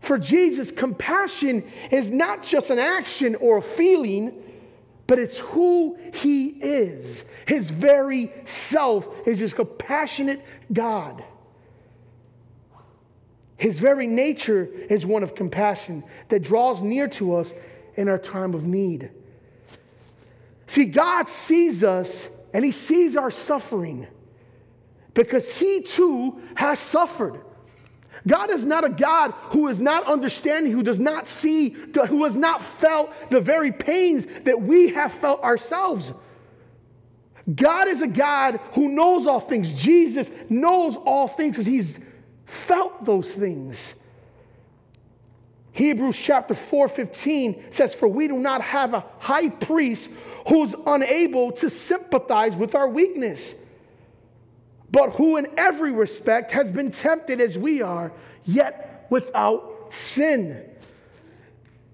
For 0.00 0.18
Jesus, 0.18 0.70
compassion 0.70 1.64
is 1.90 2.10
not 2.10 2.42
just 2.42 2.70
an 2.70 2.78
action 2.78 3.34
or 3.34 3.58
a 3.58 3.62
feeling 3.62 4.42
but 5.06 5.18
it's 5.18 5.38
who 5.38 5.98
he 6.14 6.46
is. 6.46 7.24
His 7.46 7.70
very 7.70 8.32
self 8.44 9.08
is 9.26 9.38
his 9.38 9.54
compassionate 9.54 10.44
God. 10.72 11.22
His 13.56 13.78
very 13.78 14.06
nature 14.06 14.68
is 14.90 15.06
one 15.06 15.22
of 15.22 15.34
compassion 15.34 16.04
that 16.28 16.42
draws 16.42 16.82
near 16.82 17.08
to 17.08 17.36
us 17.36 17.52
in 17.96 18.08
our 18.08 18.18
time 18.18 18.54
of 18.54 18.64
need. 18.64 19.10
See, 20.66 20.86
God 20.86 21.28
sees 21.28 21.84
us 21.84 22.28
and 22.52 22.64
he 22.64 22.72
sees 22.72 23.16
our 23.16 23.30
suffering 23.30 24.06
because 25.14 25.52
he 25.52 25.82
too 25.82 26.40
has 26.54 26.78
suffered. 26.78 27.40
God 28.26 28.50
is 28.50 28.64
not 28.64 28.84
a 28.84 28.88
God 28.88 29.32
who 29.50 29.68
is 29.68 29.78
not 29.78 30.04
understanding, 30.04 30.72
who 30.72 30.82
does 30.82 30.98
not 30.98 31.28
see, 31.28 31.70
who 32.08 32.24
has 32.24 32.34
not 32.34 32.60
felt 32.60 33.12
the 33.30 33.40
very 33.40 33.70
pains 33.70 34.26
that 34.42 34.60
we 34.60 34.88
have 34.88 35.12
felt 35.12 35.42
ourselves. 35.42 36.12
God 37.54 37.86
is 37.86 38.02
a 38.02 38.08
God 38.08 38.58
who 38.72 38.88
knows 38.88 39.28
all 39.28 39.38
things. 39.38 39.78
Jesus 39.78 40.30
knows 40.48 40.96
all 40.96 41.28
things 41.28 41.52
because 41.52 41.66
he's 41.66 41.96
felt 42.44 43.04
those 43.04 43.32
things. 43.32 43.94
Hebrews 45.76 46.18
chapter 46.18 46.54
4 46.54 46.88
15 46.88 47.72
says, 47.72 47.94
For 47.94 48.08
we 48.08 48.28
do 48.28 48.38
not 48.38 48.62
have 48.62 48.94
a 48.94 49.04
high 49.18 49.48
priest 49.48 50.10
who's 50.48 50.74
unable 50.86 51.52
to 51.52 51.70
sympathize 51.70 52.56
with 52.56 52.74
our 52.74 52.88
weakness 52.88 53.54
but 54.90 55.10
who 55.10 55.36
in 55.36 55.46
every 55.56 55.92
respect 55.92 56.52
has 56.52 56.70
been 56.70 56.90
tempted 56.90 57.40
as 57.40 57.58
we 57.58 57.82
are, 57.82 58.12
yet 58.44 59.06
without 59.10 59.88
sin. 59.90 60.64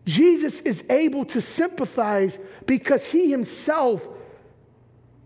Jesus 0.05 0.61
is 0.61 0.85
able 0.91 1.25
to 1.27 1.41
sympathize 1.41 2.39
because 2.67 3.07
he 3.07 3.31
himself 3.31 4.07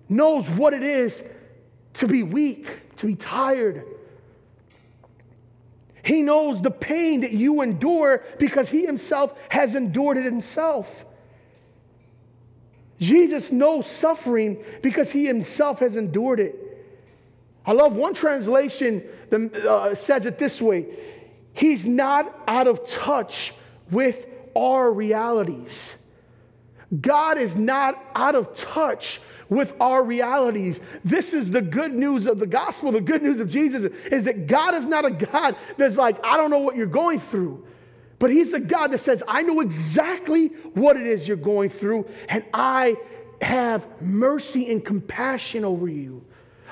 knows 0.09 0.49
what 0.49 0.75
it 0.75 0.83
is 0.83 1.23
to 1.95 2.07
be 2.07 2.23
weak, 2.23 2.97
to 2.97 3.07
be 3.07 3.15
tired. 3.15 3.85
He 6.07 6.23
knows 6.23 6.63
the 6.63 6.71
pain 6.71 7.23
that 7.23 7.33
you 7.33 7.63
endure 7.63 8.23
because 8.39 8.69
he 8.69 8.87
himself 8.87 9.37
has 9.49 9.75
endured 9.75 10.17
it 10.17 10.25
himself. 10.25 11.05
Jesus 13.01 13.51
knows 13.51 13.89
suffering 13.89 14.63
because 14.83 15.11
he 15.11 15.27
himself 15.27 15.81
has 15.81 15.97
endured 15.97 16.39
it. 16.39 16.55
I 17.67 17.73
love 17.73 17.97
one 17.97 18.15
translation 18.15 19.03
that 19.31 19.53
uh, 19.57 19.97
says 19.97 20.27
it 20.27 20.39
this 20.39 20.63
way 20.63 20.87
He's 21.53 21.85
not 21.85 22.33
out 22.47 22.69
of 22.69 22.87
touch 22.87 23.53
with 23.91 24.27
our 24.55 24.93
realities. 24.93 25.97
God 27.01 27.37
is 27.37 27.57
not 27.57 28.01
out 28.15 28.37
of 28.37 28.55
touch 28.55 29.19
with 29.49 29.75
our 29.81 30.03
realities. 30.03 30.81
This 31.05 31.33
is 31.35 31.51
the 31.51 31.63
good 31.63 31.95
news 31.95 32.27
of 32.27 32.39
the 32.39 32.47
gospel. 32.47 32.93
The 32.93 33.01
good 33.01 33.23
news 33.23 33.41
of 33.41 33.49
Jesus 33.49 33.85
is 34.11 34.25
that 34.25 34.47
God 34.47 34.75
is 34.75 34.87
not 34.87 35.05
a 35.05 35.11
God 35.11 35.57
that's 35.77 35.97
like, 35.97 36.19
I 36.25 36.37
don't 36.37 36.51
know 36.51 36.59
what 36.59 36.77
you're 36.77 36.87
going 36.87 37.21
through. 37.21 37.65
But 38.19 38.31
He's 38.31 38.53
a 38.53 38.61
God 38.61 38.89
that 38.93 38.99
says, 38.99 39.23
I 39.29 39.43
know 39.43 39.61
exactly 39.61 40.49
what 40.75 40.97
it 40.97 41.07
is 41.07 41.29
you're 41.29 41.37
going 41.37 41.71
through, 41.71 42.09
and 42.29 42.45
I 42.53 42.97
have 43.43 43.87
mercy 44.01 44.71
and 44.71 44.85
compassion 44.85 45.65
over 45.65 45.89
you. 45.89 46.25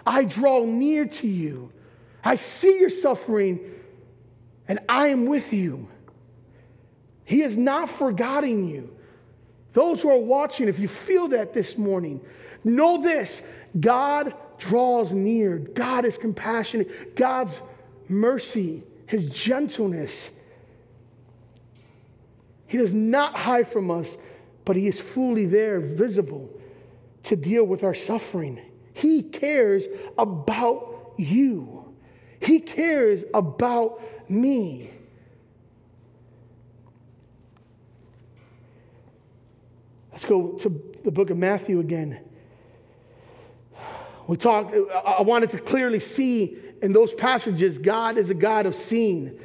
I 0.07 0.25
draw 0.25 0.65
near 0.65 1.05
to 1.05 1.29
you. 1.29 1.71
I 2.23 2.37
see 2.37 2.79
your 2.79 2.91
suffering, 2.91 3.61
and 4.67 4.79
I 4.89 5.09
am 5.09 5.27
with 5.27 5.53
you. 5.53 5.89
He 7.27 7.41
has 7.41 7.57
not 7.57 7.91
forgotten 7.91 8.69
you. 8.69 8.97
Those 9.75 10.03
who 10.03 10.11
are 10.11 10.19
watching, 10.19 10.69
if 10.69 10.79
you 10.79 10.89
feel 10.89 11.29
that 11.29 11.53
this 11.53 11.77
morning, 11.77 12.21
know 12.65 13.03
this 13.03 13.43
God 13.79 14.35
draws 14.59 15.13
near. 15.13 15.59
God 15.59 16.05
is 16.05 16.17
compassionate. 16.17 17.17
God's 17.17 17.61
mercy, 18.09 18.83
His 19.07 19.33
gentleness 19.33 20.31
He 22.67 22.79
does 22.79 22.93
not 22.93 23.35
hide 23.35 23.69
from 23.69 23.91
us, 23.91 24.17
but 24.65 24.77
He 24.77 24.89
is 24.89 25.01
fully 25.01 25.47
there, 25.47 25.81
visible, 25.81 26.51
to 27.25 27.37
deal 27.37 27.65
with 27.65 27.85
our 27.85 27.95
suffering. 27.95 28.61
He 28.93 29.23
cares 29.23 29.85
about 30.19 31.13
you, 31.17 31.95
He 32.41 32.61
cares 32.61 33.25
about 33.33 34.01
me. 34.29 34.91
Let's 40.13 40.25
go 40.27 40.53
to 40.53 40.95
the 41.03 41.11
book 41.11 41.31
of 41.31 41.37
Matthew 41.37 41.81
again. 41.81 42.21
We 44.27 44.37
talked, 44.37 44.75
I 45.05 45.23
wanted 45.23 45.51
to 45.51 45.59
clearly 45.59 46.01
see 46.01 46.57
in 46.83 46.93
those 46.93 47.13
passages, 47.13 47.79
God 47.79 48.19
is 48.19 48.31
a 48.31 48.35
God 48.35 48.67
of 48.67 48.75
seeing. 48.75 49.39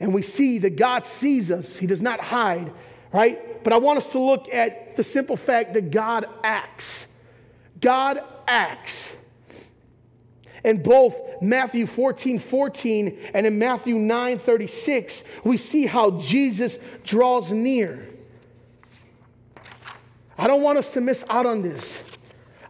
And 0.00 0.12
we 0.12 0.22
see 0.22 0.58
that 0.58 0.76
God 0.76 1.06
sees 1.06 1.50
us, 1.50 1.76
He 1.76 1.86
does 1.86 2.02
not 2.02 2.20
hide, 2.20 2.72
right? 3.12 3.62
But 3.64 3.72
I 3.72 3.78
want 3.78 3.98
us 3.98 4.08
to 4.08 4.18
look 4.18 4.52
at 4.52 4.96
the 4.96 5.04
simple 5.04 5.36
fact 5.36 5.74
that 5.74 5.90
God 5.90 6.26
acts. 6.42 7.06
God 7.80 8.22
acts. 8.46 9.14
In 10.64 10.82
both 10.82 11.16
Matthew 11.42 11.86
14 11.86 12.38
14 12.38 13.18
and 13.34 13.46
in 13.46 13.58
Matthew 13.58 13.96
9 13.96 14.38
36, 14.38 15.24
we 15.44 15.56
see 15.58 15.86
how 15.86 16.12
Jesus 16.12 16.78
draws 17.04 17.50
near. 17.50 18.08
I 20.36 20.46
don't 20.46 20.62
want 20.62 20.78
us 20.78 20.92
to 20.94 21.00
miss 21.00 21.24
out 21.28 21.46
on 21.46 21.62
this. 21.62 22.02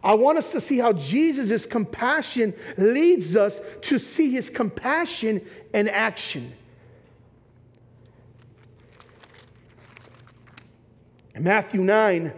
I 0.05 0.13
want 0.13 0.37
us 0.37 0.51
to 0.51 0.61
see 0.61 0.77
how 0.77 0.93
Jesus' 0.93 1.65
compassion 1.65 2.53
leads 2.77 3.35
us 3.35 3.59
to 3.81 3.97
see 3.97 4.29
his 4.29 4.51
compassion 4.51 5.41
in 5.73 5.89
action. 5.89 6.53
In 11.33 11.43
Matthew 11.43 11.81
9, 11.81 12.31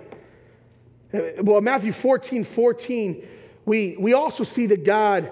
uh, 1.13 1.19
well, 1.41 1.59
Matthew 1.59 1.91
14 1.91 2.45
14, 2.45 3.27
we, 3.65 3.97
we 3.99 4.13
also 4.13 4.45
see 4.45 4.65
that 4.67 4.85
God, 4.85 5.29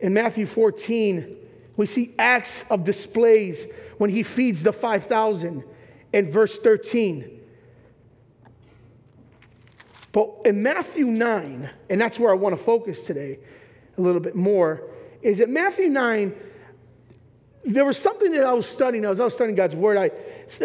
in 0.00 0.14
Matthew 0.14 0.46
14, 0.46 1.36
we 1.76 1.84
see 1.84 2.14
acts 2.18 2.64
of 2.70 2.82
displays 2.82 3.66
when 3.98 4.08
he 4.08 4.22
feeds 4.22 4.62
the 4.62 4.72
5,000 4.72 5.64
in 6.14 6.30
verse 6.30 6.56
13. 6.56 7.43
But 10.14 10.42
in 10.44 10.62
Matthew 10.62 11.06
9, 11.06 11.68
and 11.90 12.00
that's 12.00 12.20
where 12.20 12.30
I 12.30 12.34
want 12.34 12.56
to 12.56 12.62
focus 12.62 13.02
today 13.02 13.40
a 13.98 14.00
little 14.00 14.20
bit 14.20 14.36
more, 14.36 14.80
is 15.22 15.38
that 15.38 15.48
Matthew 15.48 15.88
9, 15.88 16.32
there 17.64 17.84
was 17.84 17.98
something 17.98 18.30
that 18.30 18.44
I 18.44 18.52
was 18.52 18.64
studying, 18.64 19.04
as 19.04 19.18
I 19.18 19.24
was 19.24 19.34
studying 19.34 19.56
God's 19.56 19.74
word, 19.74 19.96
I, 19.96 20.12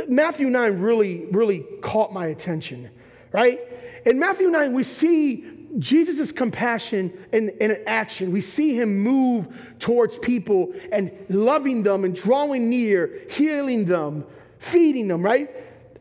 Matthew 0.07 0.51
9 0.51 0.79
really, 0.79 1.25
really 1.31 1.65
caught 1.81 2.13
my 2.13 2.27
attention, 2.27 2.91
right? 3.31 3.59
In 4.05 4.19
Matthew 4.19 4.51
9, 4.51 4.71
we 4.71 4.83
see 4.83 5.45
Jesus' 5.79 6.31
compassion 6.31 7.11
in, 7.31 7.49
in 7.49 7.81
action. 7.87 8.31
We 8.31 8.41
see 8.41 8.75
him 8.75 8.99
move 8.99 9.47
towards 9.79 10.19
people 10.19 10.75
and 10.91 11.11
loving 11.27 11.81
them 11.81 12.03
and 12.03 12.15
drawing 12.15 12.69
near, 12.69 13.21
healing 13.31 13.85
them, 13.85 14.25
feeding 14.59 15.07
them, 15.07 15.23
right? 15.23 15.49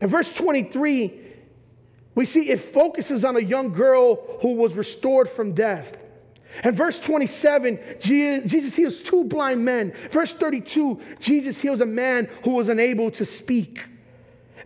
In 0.01 0.07
verse 0.07 0.31
23, 0.35 1.28
we 2.15 2.25
see 2.25 2.49
it 2.49 2.59
focuses 2.59 3.23
on 3.23 3.35
a 3.35 3.41
young 3.41 3.71
girl 3.71 4.15
who 4.41 4.53
was 4.55 4.75
restored 4.75 5.29
from 5.29 5.53
death. 5.53 5.97
And 6.63 6.75
verse 6.75 6.99
27, 6.99 7.79
Jesus 7.99 8.75
heals 8.75 8.99
two 8.99 9.23
blind 9.23 9.63
men. 9.63 9.93
Verse 10.09 10.33
32, 10.33 10.99
Jesus 11.19 11.61
heals 11.61 11.79
a 11.79 11.85
man 11.85 12.29
who 12.43 12.51
was 12.51 12.67
unable 12.67 13.11
to 13.11 13.25
speak. 13.25 13.85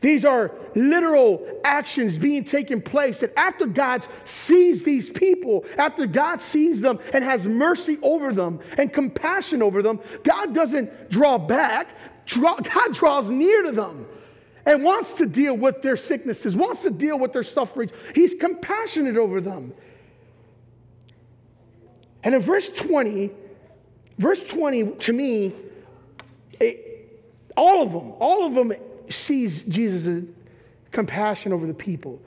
These 0.02 0.26
are 0.26 0.52
literal 0.76 1.46
actions 1.64 2.18
being 2.18 2.44
taken 2.44 2.82
place 2.82 3.20
that 3.20 3.38
after 3.38 3.66
God 3.66 4.06
sees 4.26 4.84
these 4.84 5.10
people, 5.10 5.66
after 5.78 6.06
God 6.06 6.42
sees 6.42 6.82
them 6.82 7.00
and 7.14 7.24
has 7.24 7.48
mercy 7.48 8.00
over 8.02 8.34
them 8.34 8.60
and 8.78 8.92
compassion 8.92 9.62
over 9.62 9.82
them, 9.82 10.00
God 10.24 10.54
doesn't 10.54 11.10
draw 11.10 11.38
back, 11.38 11.96
God 12.28 12.94
draws 12.94 13.30
near 13.30 13.64
to 13.64 13.72
them 13.72 14.08
and 14.66 14.84
wants 14.84 15.14
to 15.14 15.26
deal 15.26 15.56
with 15.56 15.82
their 15.82 15.98
sicknesses, 15.98 16.56
wants 16.56 16.84
to 16.84 16.92
deal 16.92 17.20
with 17.20 17.34
their 17.34 17.44
sufferings. 17.44 17.92
He's 18.16 18.36
compassionate 18.36 19.18
over 19.18 19.42
them. 19.42 19.74
And 22.24 22.34
in 22.34 22.42
verse 22.42 22.70
20, 22.70 23.32
verse 24.18 24.44
20 24.44 24.92
to 24.92 25.14
me, 25.14 25.52
it, 26.60 27.22
all 27.58 27.82
of 27.82 27.92
them, 27.92 28.14
all 28.20 28.46
of 28.46 28.56
them 28.56 28.74
sees 29.10 29.62
Jesus' 29.64 30.24
compassion 30.92 31.52
over 31.52 31.68
the 31.68 31.74
people. 31.74 32.22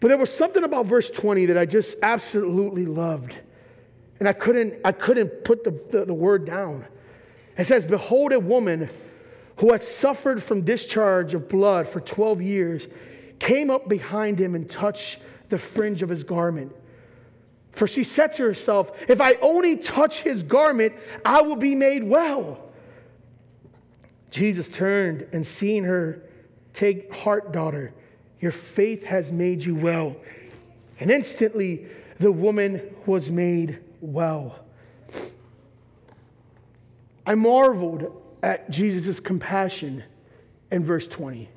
But 0.00 0.08
there 0.08 0.18
was 0.18 0.32
something 0.32 0.64
about 0.64 0.86
verse 0.86 1.10
20 1.10 1.46
that 1.46 1.58
I 1.58 1.66
just 1.66 1.96
absolutely 2.02 2.86
loved. 2.86 3.36
And 4.18 4.28
I 4.28 4.32
couldn't, 4.34 4.74
I 4.84 4.92
couldn't 4.92 5.44
put 5.44 5.64
the, 5.64 5.70
the, 5.70 6.04
the 6.06 6.14
word 6.14 6.44
down. 6.44 6.86
It 7.56 7.66
says, 7.66 7.86
Behold 7.86 8.32
a 8.32 8.40
woman 8.40 8.90
who 9.60 9.72
had 9.72 9.84
suffered 9.84 10.42
from 10.42 10.62
discharge 10.62 11.34
of 11.34 11.46
blood 11.46 11.86
for 11.86 12.00
12 12.00 12.40
years, 12.40 12.88
came 13.38 13.68
up 13.68 13.90
behind 13.90 14.38
him 14.38 14.54
and 14.54 14.68
touched 14.70 15.18
the 15.50 15.58
fringe 15.58 16.02
of 16.02 16.08
his 16.08 16.24
garment. 16.24 16.74
For 17.72 17.86
she 17.86 18.02
said 18.02 18.32
to 18.34 18.42
herself, 18.42 18.90
If 19.06 19.20
I 19.20 19.34
only 19.42 19.76
touch 19.76 20.20
his 20.22 20.42
garment, 20.42 20.94
I 21.26 21.42
will 21.42 21.56
be 21.56 21.74
made 21.74 22.02
well. 22.02 22.58
Jesus 24.30 24.66
turned 24.66 25.26
and 25.32 25.46
seeing 25.46 25.84
her, 25.84 26.22
Take 26.72 27.12
heart, 27.12 27.52
daughter, 27.52 27.92
your 28.40 28.52
faith 28.52 29.04
has 29.04 29.30
made 29.30 29.62
you 29.62 29.74
well. 29.74 30.16
And 30.98 31.10
instantly 31.10 31.84
the 32.18 32.32
woman 32.32 32.80
was 33.04 33.30
made 33.30 33.78
well. 34.00 34.58
I 37.26 37.34
marveled 37.34 38.19
at 38.42 38.70
Jesus' 38.70 39.20
compassion 39.20 40.02
in 40.70 40.84
verse 40.84 41.06
20. 41.06 41.48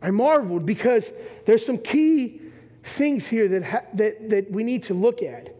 I 0.00 0.10
marveled 0.10 0.66
because 0.66 1.10
there's 1.46 1.64
some 1.64 1.78
key 1.78 2.40
things 2.82 3.28
here 3.28 3.48
that, 3.48 3.62
ha- 3.62 3.84
that, 3.94 4.30
that 4.30 4.50
we 4.50 4.64
need 4.64 4.84
to 4.84 4.94
look 4.94 5.22
at. 5.22 5.54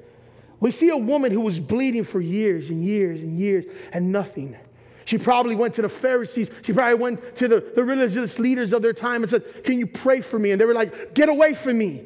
We 0.58 0.70
see 0.70 0.90
a 0.90 0.96
woman 0.96 1.32
who 1.32 1.40
was 1.40 1.60
bleeding 1.60 2.04
for 2.04 2.20
years 2.20 2.68
and 2.70 2.84
years 2.84 3.22
and 3.22 3.38
years 3.38 3.64
and 3.92 4.12
nothing. 4.12 4.56
She 5.04 5.18
probably 5.18 5.56
went 5.56 5.74
to 5.74 5.82
the 5.82 5.88
Pharisees. 5.88 6.50
She 6.62 6.72
probably 6.72 6.94
went 6.94 7.36
to 7.36 7.48
the, 7.48 7.72
the 7.74 7.82
religious 7.82 8.38
leaders 8.38 8.72
of 8.72 8.82
their 8.82 8.92
time 8.92 9.22
and 9.22 9.30
said, 9.30 9.64
Can 9.64 9.78
you 9.78 9.86
pray 9.86 10.20
for 10.20 10.38
me? 10.38 10.52
And 10.52 10.60
they 10.60 10.64
were 10.64 10.74
like, 10.74 11.14
Get 11.14 11.28
away 11.28 11.54
from 11.54 11.78
me. 11.78 12.04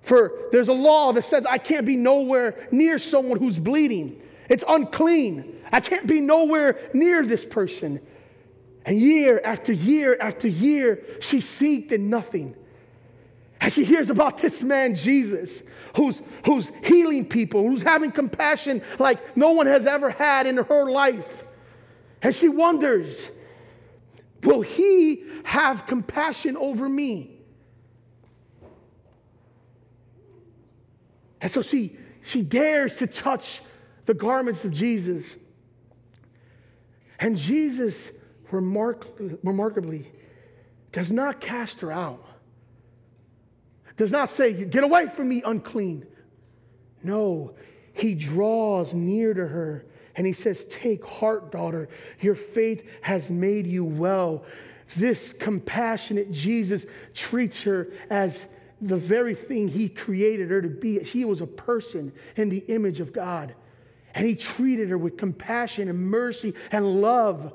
For 0.00 0.32
there's 0.52 0.68
a 0.68 0.74
law 0.74 1.12
that 1.12 1.24
says 1.24 1.46
I 1.46 1.58
can't 1.58 1.86
be 1.86 1.96
nowhere 1.96 2.68
near 2.70 2.98
someone 2.98 3.38
who's 3.38 3.58
bleeding. 3.58 4.20
It's 4.48 4.64
unclean. 4.66 5.62
I 5.74 5.80
can't 5.80 6.06
be 6.06 6.20
nowhere 6.20 6.88
near 6.92 7.26
this 7.26 7.44
person. 7.44 8.00
And 8.86 8.96
year 8.96 9.40
after 9.44 9.72
year 9.72 10.16
after 10.20 10.46
year, 10.46 11.04
she 11.18 11.38
seeked 11.38 11.90
and 11.90 12.08
nothing. 12.08 12.54
And 13.60 13.72
she 13.72 13.82
hears 13.82 14.08
about 14.08 14.38
this 14.38 14.62
man, 14.62 14.94
Jesus, 14.94 15.64
who's, 15.96 16.22
who's 16.44 16.70
healing 16.84 17.28
people, 17.28 17.62
who's 17.62 17.82
having 17.82 18.12
compassion 18.12 18.82
like 19.00 19.36
no 19.36 19.50
one 19.50 19.66
has 19.66 19.84
ever 19.84 20.10
had 20.10 20.46
in 20.46 20.58
her 20.58 20.88
life. 20.88 21.42
And 22.22 22.32
she 22.32 22.48
wonders, 22.48 23.28
will 24.44 24.60
he 24.60 25.24
have 25.42 25.88
compassion 25.88 26.56
over 26.56 26.88
me? 26.88 27.32
And 31.40 31.50
so 31.50 31.62
she, 31.62 31.96
she 32.22 32.42
dares 32.42 32.98
to 32.98 33.08
touch 33.08 33.60
the 34.06 34.14
garments 34.14 34.64
of 34.64 34.70
Jesus. 34.70 35.34
And 37.18 37.36
Jesus 37.36 38.10
remark, 38.50 39.06
remarkably 39.42 40.10
does 40.92 41.10
not 41.10 41.40
cast 41.40 41.80
her 41.80 41.90
out, 41.90 42.24
does 43.96 44.12
not 44.12 44.30
say, 44.30 44.52
Get 44.52 44.84
away 44.84 45.08
from 45.08 45.28
me, 45.28 45.42
unclean. 45.44 46.06
No, 47.02 47.54
he 47.92 48.14
draws 48.14 48.92
near 48.92 49.34
to 49.34 49.46
her 49.46 49.84
and 50.16 50.26
he 50.26 50.32
says, 50.32 50.64
Take 50.66 51.04
heart, 51.04 51.52
daughter, 51.52 51.88
your 52.20 52.34
faith 52.34 52.88
has 53.02 53.30
made 53.30 53.66
you 53.66 53.84
well. 53.84 54.44
This 54.96 55.32
compassionate 55.32 56.30
Jesus 56.30 56.86
treats 57.14 57.62
her 57.62 57.88
as 58.10 58.46
the 58.80 58.96
very 58.96 59.34
thing 59.34 59.68
he 59.68 59.88
created 59.88 60.50
her 60.50 60.60
to 60.60 60.68
be. 60.68 61.02
She 61.04 61.24
was 61.24 61.40
a 61.40 61.46
person 61.46 62.12
in 62.36 62.48
the 62.48 62.58
image 62.68 63.00
of 63.00 63.12
God. 63.12 63.54
And 64.14 64.26
he 64.26 64.34
treated 64.34 64.90
her 64.90 64.98
with 64.98 65.16
compassion 65.16 65.88
and 65.88 65.98
mercy 65.98 66.54
and 66.70 67.00
love. 67.00 67.52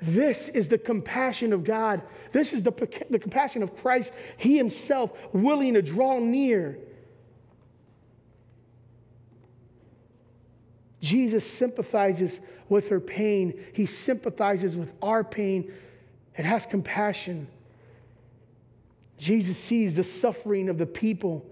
This 0.00 0.48
is 0.48 0.68
the 0.68 0.78
compassion 0.78 1.52
of 1.52 1.64
God. 1.64 2.02
This 2.32 2.52
is 2.52 2.62
the, 2.62 2.72
the 3.10 3.18
compassion 3.18 3.62
of 3.62 3.76
Christ, 3.76 4.12
He 4.36 4.56
Himself 4.56 5.12
willing 5.32 5.74
to 5.74 5.82
draw 5.82 6.18
near. 6.18 6.78
Jesus 11.00 11.48
sympathizes 11.48 12.40
with 12.68 12.88
her 12.90 13.00
pain, 13.00 13.64
he 13.72 13.86
sympathizes 13.86 14.76
with 14.76 14.92
our 15.00 15.24
pain 15.24 15.72
and 16.36 16.46
has 16.46 16.66
compassion. 16.66 17.48
Jesus 19.16 19.56
sees 19.56 19.96
the 19.96 20.04
suffering 20.04 20.68
of 20.68 20.76
the 20.76 20.86
people, 20.86 21.46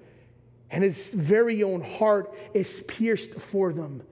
and 0.71 0.83
his 0.83 1.09
very 1.09 1.63
own 1.63 1.81
heart 1.81 2.33
is 2.55 2.81
pierced 2.89 3.35
for 3.35 3.73
them. 3.73 4.03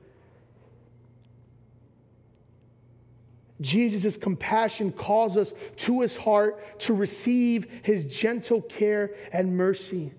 Jesus' 3.60 4.16
compassion 4.16 4.92
calls 4.92 5.36
us 5.36 5.52
to 5.76 6.00
his 6.00 6.16
heart 6.16 6.80
to 6.80 6.94
receive 6.94 7.66
his 7.82 8.06
gentle 8.06 8.60
care 8.62 9.12
and 9.32 9.56
mercy. 9.56 10.12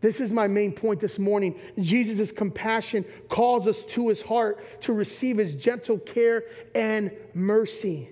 This 0.00 0.18
is 0.18 0.32
my 0.32 0.48
main 0.48 0.72
point 0.72 0.98
this 0.98 1.18
morning. 1.18 1.58
Jesus' 1.78 2.32
compassion 2.32 3.04
calls 3.28 3.68
us 3.68 3.84
to 3.86 4.08
his 4.08 4.20
heart 4.20 4.82
to 4.82 4.92
receive 4.92 5.38
his 5.38 5.54
gentle 5.54 5.98
care 5.98 6.44
and 6.74 7.12
mercy. 7.32 8.10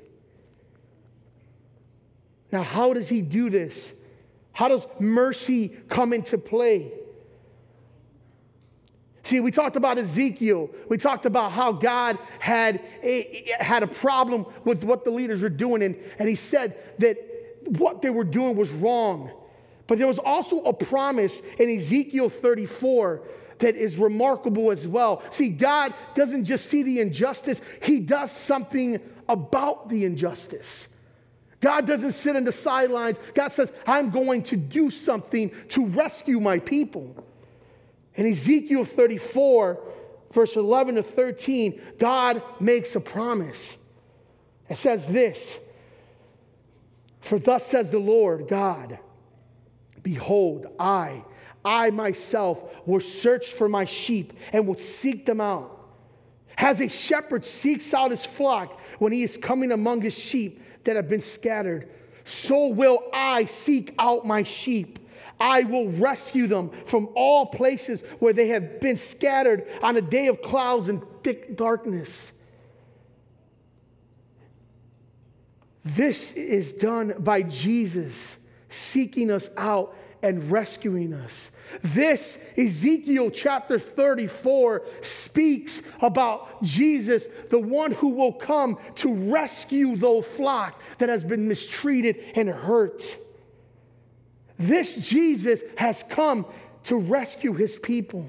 Now, 2.53 2.63
how 2.63 2.95
does 2.95 3.09
he 3.09 3.23
do 3.23 3.51
this? 3.51 3.93
How 4.53 4.69
does 4.69 4.87
mercy 5.01 5.69
come 5.89 6.13
into 6.13 6.39
play? 6.39 6.93
See, 9.31 9.39
we 9.39 9.53
talked 9.53 9.77
about 9.77 9.97
Ezekiel. 9.97 10.71
We 10.89 10.99
talked 10.99 11.25
about 11.25 11.53
how 11.53 11.71
God 11.71 12.19
had 12.41 12.81
a, 13.01 13.45
had 13.61 13.85
a 13.85 13.87
problem 13.87 14.45
with 14.65 14.83
what 14.83 15.05
the 15.05 15.13
leaders 15.13 15.43
were 15.43 15.49
doing, 15.49 15.85
and, 15.85 15.97
and 16.19 16.29
he 16.29 16.35
said 16.35 16.77
that 16.99 17.17
what 17.79 18.03
they 18.03 18.11
were 18.11 18.25
doing 18.25 18.57
was 18.57 18.71
wrong. 18.71 19.31
But 19.87 19.99
there 19.99 20.09
was 20.09 20.19
also 20.19 20.63
a 20.63 20.73
promise 20.73 21.41
in 21.61 21.71
Ezekiel 21.71 22.29
34 22.29 23.23
that 23.59 23.77
is 23.77 23.99
remarkable 23.99 24.73
as 24.73 24.89
well. 24.89 25.23
See, 25.31 25.51
God 25.51 25.95
doesn't 26.17 26.45
just 26.45 26.67
see 26.67 26.83
the 26.83 26.99
injustice, 26.99 27.63
He 27.85 28.01
does 28.01 28.33
something 28.33 28.99
about 29.29 29.89
the 29.89 30.07
injustice. 30.07 30.89
God 31.61 31.87
doesn't 31.87 32.13
sit 32.13 32.35
in 32.35 32.43
the 32.43 32.51
sidelines. 32.51 33.21
God 33.35 33.53
says, 33.53 33.71
I'm 33.87 34.11
going 34.11 34.43
to 34.45 34.57
do 34.57 34.91
something 34.91 35.53
to 35.69 35.87
rescue 35.87 36.41
my 36.41 36.59
people. 36.59 37.15
In 38.21 38.27
Ezekiel 38.27 38.85
34, 38.85 39.81
verse 40.33 40.55
11 40.55 40.97
to 40.97 41.03
13, 41.03 41.81
God 41.99 42.43
makes 42.61 42.95
a 42.95 43.01
promise. 43.01 43.79
It 44.69 44.77
says 44.77 45.07
this 45.07 45.59
For 47.23 47.39
thus 47.39 47.65
says 47.65 47.89
the 47.89 47.99
Lord 47.99 48.47
God, 48.47 48.99
Behold, 50.03 50.67
I, 50.79 51.25
I 51.65 51.89
myself 51.89 52.63
will 52.87 53.01
search 53.01 53.55
for 53.55 53.71
my 53.71 53.87
sheep 53.87 54.35
and 54.53 54.69
will 54.69 54.77
seek 54.77 55.25
them 55.25 55.41
out. 55.41 55.81
As 56.59 56.83
a 56.83 56.91
shepherd 56.91 57.43
seeks 57.43 57.95
out 57.95 58.11
his 58.11 58.27
flock 58.27 58.79
when 58.99 59.13
he 59.13 59.23
is 59.23 59.39
coming 59.39 59.73
among 59.73 60.03
his 60.03 60.13
sheep 60.13 60.63
that 60.85 60.95
have 60.95 61.09
been 61.09 61.23
scattered, 61.23 61.89
so 62.27 62.67
will 62.67 63.03
I 63.15 63.47
seek 63.47 63.95
out 63.99 64.27
my 64.27 64.43
sheep. 64.43 64.99
I 65.41 65.63
will 65.63 65.89
rescue 65.89 66.47
them 66.47 66.71
from 66.85 67.09
all 67.15 67.47
places 67.47 68.03
where 68.19 68.33
they 68.33 68.49
have 68.49 68.81
been 68.81 68.99
scattered 68.99 69.67
on 69.83 69.97
a 69.97 70.03
day 70.03 70.27
of 70.27 70.43
clouds 70.43 70.89
and 70.89 71.03
thick 71.23 71.57
darkness. 71.57 72.33
This 75.85 76.33
is 76.33 76.73
done 76.73 77.15
by 77.19 77.43
Jesus 77.43 78.37
seeking 78.69 79.31
us 79.31 79.49
out 79.57 79.97
and 80.23 80.51
rescuing 80.51 81.15
us. 81.15 81.51
This 81.83 82.43
Ezekiel 82.57 83.31
chapter 83.31 83.79
34 83.79 84.83
speaks 85.03 85.83
about 86.03 86.63
Jesus, 86.63 87.27
the 87.49 87.59
one 87.59 87.93
who 87.93 88.09
will 88.09 88.33
come 88.33 88.79
to 88.97 89.15
rescue 89.15 89.97
the 89.97 90.23
flock 90.23 90.81
that 90.99 91.09
has 91.09 91.25
been 91.25 91.49
mistreated 91.49 92.23
and 92.35 92.49
hurt. 92.49 93.17
This 94.61 95.09
Jesus 95.09 95.63
has 95.77 96.03
come 96.03 96.45
to 96.85 96.97
rescue 96.97 97.55
his 97.55 97.79
people. 97.79 98.29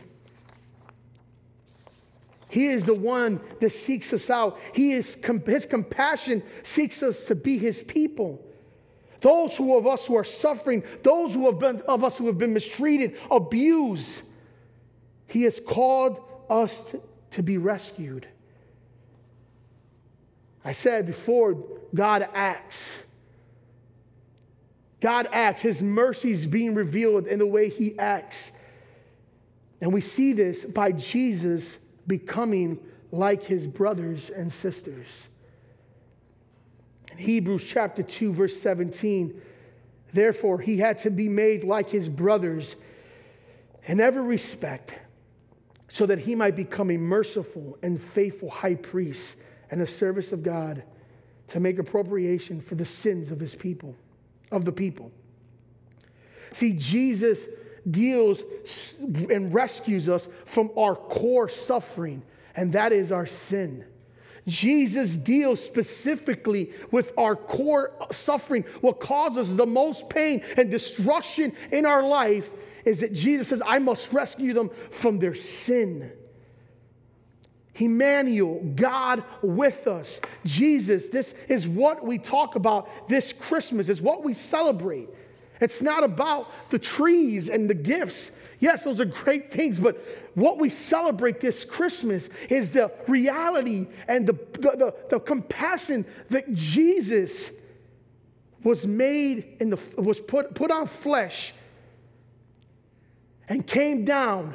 He 2.48 2.68
is 2.68 2.86
the 2.86 2.94
one 2.94 3.42
that 3.60 3.72
seeks 3.72 4.14
us 4.14 4.30
out. 4.30 4.58
He 4.74 4.94
is, 4.94 5.18
his 5.46 5.66
compassion 5.66 6.42
seeks 6.64 7.04
us 7.04 7.26
to 7.26 7.36
be 7.36 7.58
his 7.58 7.82
people. 7.82 8.42
Those 9.20 9.58
who 9.58 9.76
of 9.76 9.86
us 9.86 10.06
who 10.06 10.16
are 10.16 10.24
suffering, 10.24 10.84
those 11.04 11.34
who 11.34 11.48
have 11.48 11.60
been 11.60 11.82
of 11.82 12.02
us 12.06 12.18
who 12.18 12.28
have 12.28 12.38
been 12.38 12.54
mistreated, 12.54 13.18
abused, 13.30 14.22
he 15.28 15.44
has 15.44 15.60
called 15.60 16.22
us 16.50 16.80
to, 16.92 17.02
to 17.32 17.44
be 17.44 17.58
rescued. 17.58 18.26
I 20.64 20.72
said 20.72 21.06
before, 21.06 21.58
God 21.94 22.30
acts. 22.34 23.00
God 25.02 25.28
acts, 25.32 25.62
His 25.62 25.82
mercies 25.82 26.46
being 26.46 26.76
revealed 26.76 27.28
in 27.28 27.40
the 27.40 27.46
way 27.46 27.70
He 27.70 27.98
acts. 27.98 28.52
And 29.82 29.92
we 29.92 30.00
see 30.00 30.32
this 30.32 30.64
by 30.64 30.92
Jesus 30.92 31.78
becoming 32.06 32.80
like 33.12 33.44
His 33.44 33.66
brothers 33.66 34.30
and 34.30 34.54
sisters. 34.54 35.28
In 37.12 37.18
Hebrews 37.18 37.64
chapter 37.64 38.04
2, 38.04 38.32
verse 38.34 38.62
17, 38.62 39.42
therefore, 40.14 40.60
He 40.60 40.78
had 40.78 41.00
to 41.00 41.10
be 41.10 41.28
made 41.28 41.64
like 41.64 41.90
His 41.90 42.08
brothers 42.08 42.76
in 43.88 44.00
every 44.00 44.22
respect, 44.22 44.94
so 45.90 46.06
that 46.06 46.20
He 46.20 46.36
might 46.36 46.56
become 46.56 46.92
a 46.92 46.98
merciful 46.98 47.76
and 47.82 48.00
faithful 48.00 48.52
high 48.52 48.76
priest 48.76 49.38
and 49.72 49.82
the 49.82 49.88
service 49.88 50.32
of 50.32 50.44
God 50.44 50.84
to 51.48 51.60
make 51.60 51.84
propitiation 51.84 52.62
for 52.62 52.76
the 52.76 52.86
sins 52.86 53.32
of 53.32 53.40
His 53.40 53.56
people 53.56 53.96
of 54.52 54.66
the 54.66 54.72
people. 54.72 55.12
See, 56.54 56.74
Jesus 56.74 57.46
deals 57.90 58.44
and 59.06 59.54
rescues 59.54 60.10
us 60.10 60.28
from 60.46 60.72
our 60.78 60.96
core 60.96 61.50
suffering, 61.50 62.22
and 62.56 62.74
that 62.74 62.92
is 62.92 63.12
our 63.12 63.26
sin. 63.26 63.86
Jesus 64.48 65.14
deals 65.14 65.64
specifically 65.64 66.72
with 66.90 67.14
our 67.18 67.36
core 67.36 67.94
suffering. 68.12 68.66
What 68.82 69.00
causes 69.00 69.56
the 69.56 69.68
most 69.68 70.10
pain 70.10 70.44
and 70.58 70.70
destruction 70.70 71.54
in 71.72 71.86
our 71.86 72.04
life 72.04 72.50
is 72.84 73.02
that 73.02 73.14
Jesus 73.14 73.50
says, 73.50 73.62
I 73.66 73.80
must 73.80 74.12
rescue 74.12 74.54
them 74.54 74.72
from 74.90 75.20
their 75.20 75.36
sin. 75.36 76.12
Emmanuel, 77.76 78.60
God 78.76 79.24
with 79.42 79.88
us. 79.88 80.20
Jesus, 80.46 81.08
this 81.08 81.34
is 81.48 81.68
what 81.68 82.06
we 82.06 82.18
talk 82.18 82.56
about 82.56 83.08
this 83.08 83.34
Christmas, 83.34 83.90
is 83.90 84.02
what 84.02 84.24
we 84.24 84.34
celebrate. 84.34 85.10
It's 85.60 85.82
not 85.82 86.04
about 86.04 86.52
the 86.70 86.80
trees 86.80 87.48
and 87.48 87.70
the 87.70 87.74
gifts. 87.74 88.32
Yes, 88.60 88.84
those 88.84 89.00
are 89.00 89.06
great 89.06 89.52
things, 89.52 89.80
but 89.80 89.98
what 90.36 90.60
we 90.60 90.70
celebrate 90.70 91.40
this 91.40 91.66
Christmas 91.66 92.30
is 92.50 92.72
the 92.72 92.92
reality 93.08 93.88
and 94.08 94.28
the, 94.28 94.34
the, 94.34 94.72
the, 94.72 94.96
the 95.10 95.20
compassion 95.20 96.06
that 96.30 96.54
Jesus 96.54 97.52
was 98.64 98.86
made 98.86 99.58
in 99.60 99.70
the 99.72 99.80
was 99.98 100.20
put, 100.20 100.54
put 100.54 100.70
on 100.70 100.88
flesh 100.88 101.54
and 103.50 103.66
came 103.66 104.06
down 104.06 104.54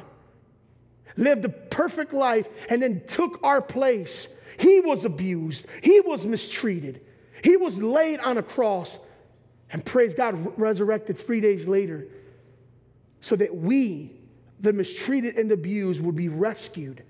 lived 1.16 1.44
a 1.44 1.48
perfect 1.48 2.12
life, 2.12 2.48
and 2.68 2.82
then 2.82 3.02
took 3.06 3.40
our 3.42 3.62
place. 3.62 4.28
He 4.58 4.80
was 4.80 5.04
abused, 5.04 5.66
he 5.82 6.00
was 6.00 6.24
mistreated, 6.24 7.00
he 7.42 7.56
was 7.56 7.76
laid 7.76 8.20
on 8.20 8.38
a 8.38 8.42
cross, 8.42 8.98
and 9.70 9.84
praise 9.84 10.14
God, 10.14 10.58
resurrected 10.58 11.18
three 11.18 11.40
days 11.40 11.66
later, 11.66 12.06
so 13.20 13.36
that 13.36 13.54
we, 13.54 14.12
the 14.60 14.72
mistreated 14.72 15.36
and 15.36 15.52
abused, 15.52 16.00
would 16.00 16.16
be 16.16 16.28
rescued, 16.28 17.02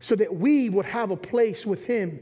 so 0.00 0.14
that 0.14 0.34
we 0.34 0.68
would 0.68 0.86
have 0.86 1.10
a 1.10 1.16
place 1.16 1.66
with 1.66 1.84
him, 1.84 2.20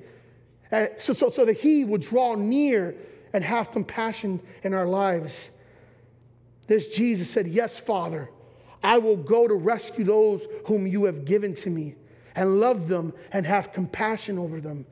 uh, 0.72 0.86
so, 0.98 1.12
so, 1.12 1.30
so 1.30 1.44
that 1.44 1.56
he 1.56 1.84
would 1.84 2.00
draw 2.00 2.34
near 2.34 2.94
and 3.32 3.44
have 3.44 3.70
compassion 3.70 4.40
in 4.62 4.74
our 4.74 4.86
lives. 4.86 5.50
This 6.66 6.94
Jesus 6.94 7.30
said, 7.30 7.46
Yes, 7.46 7.78
Father. 7.78 8.30
I 8.86 8.98
will 8.98 9.16
go 9.16 9.48
to 9.48 9.54
rescue 9.54 10.04
those 10.04 10.46
whom 10.66 10.86
you 10.86 11.06
have 11.06 11.24
given 11.24 11.56
to 11.56 11.70
me 11.70 11.96
and 12.36 12.60
love 12.60 12.86
them 12.86 13.12
and 13.32 13.44
have 13.44 13.72
compassion 13.72 14.38
over 14.38 14.60
them. 14.60 14.86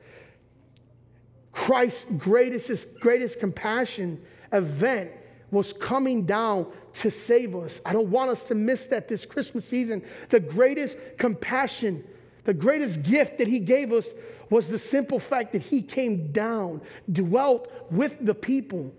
Christ's 1.53 2.03
greatest, 2.17 2.99
greatest 2.99 3.39
compassion 3.39 4.21
event 4.51 5.11
was 5.49 5.71
coming 5.71 6.25
down 6.25 6.67
to 6.95 7.09
save 7.09 7.55
us. 7.55 7.79
I 7.85 7.93
don't 7.93 8.11
want 8.11 8.31
us 8.31 8.43
to 8.49 8.55
miss 8.55 8.83
that 8.87 9.07
this 9.07 9.25
Christmas 9.25 9.63
season. 9.63 10.03
The 10.27 10.41
greatest 10.41 10.97
compassion, 11.17 12.03
the 12.43 12.53
greatest 12.53 13.01
gift 13.01 13.37
that 13.37 13.47
He 13.47 13.59
gave 13.59 13.93
us 13.93 14.09
was 14.49 14.67
the 14.67 14.77
simple 14.77 15.19
fact 15.19 15.53
that 15.53 15.61
He 15.61 15.81
came 15.81 16.33
down, 16.33 16.81
dwelt 17.09 17.71
with 17.89 18.17
the 18.19 18.35
people, 18.35 18.93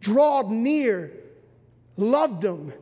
drawed 0.00 0.50
near, 0.50 1.12
loved 1.96 2.42
them, 2.42 2.72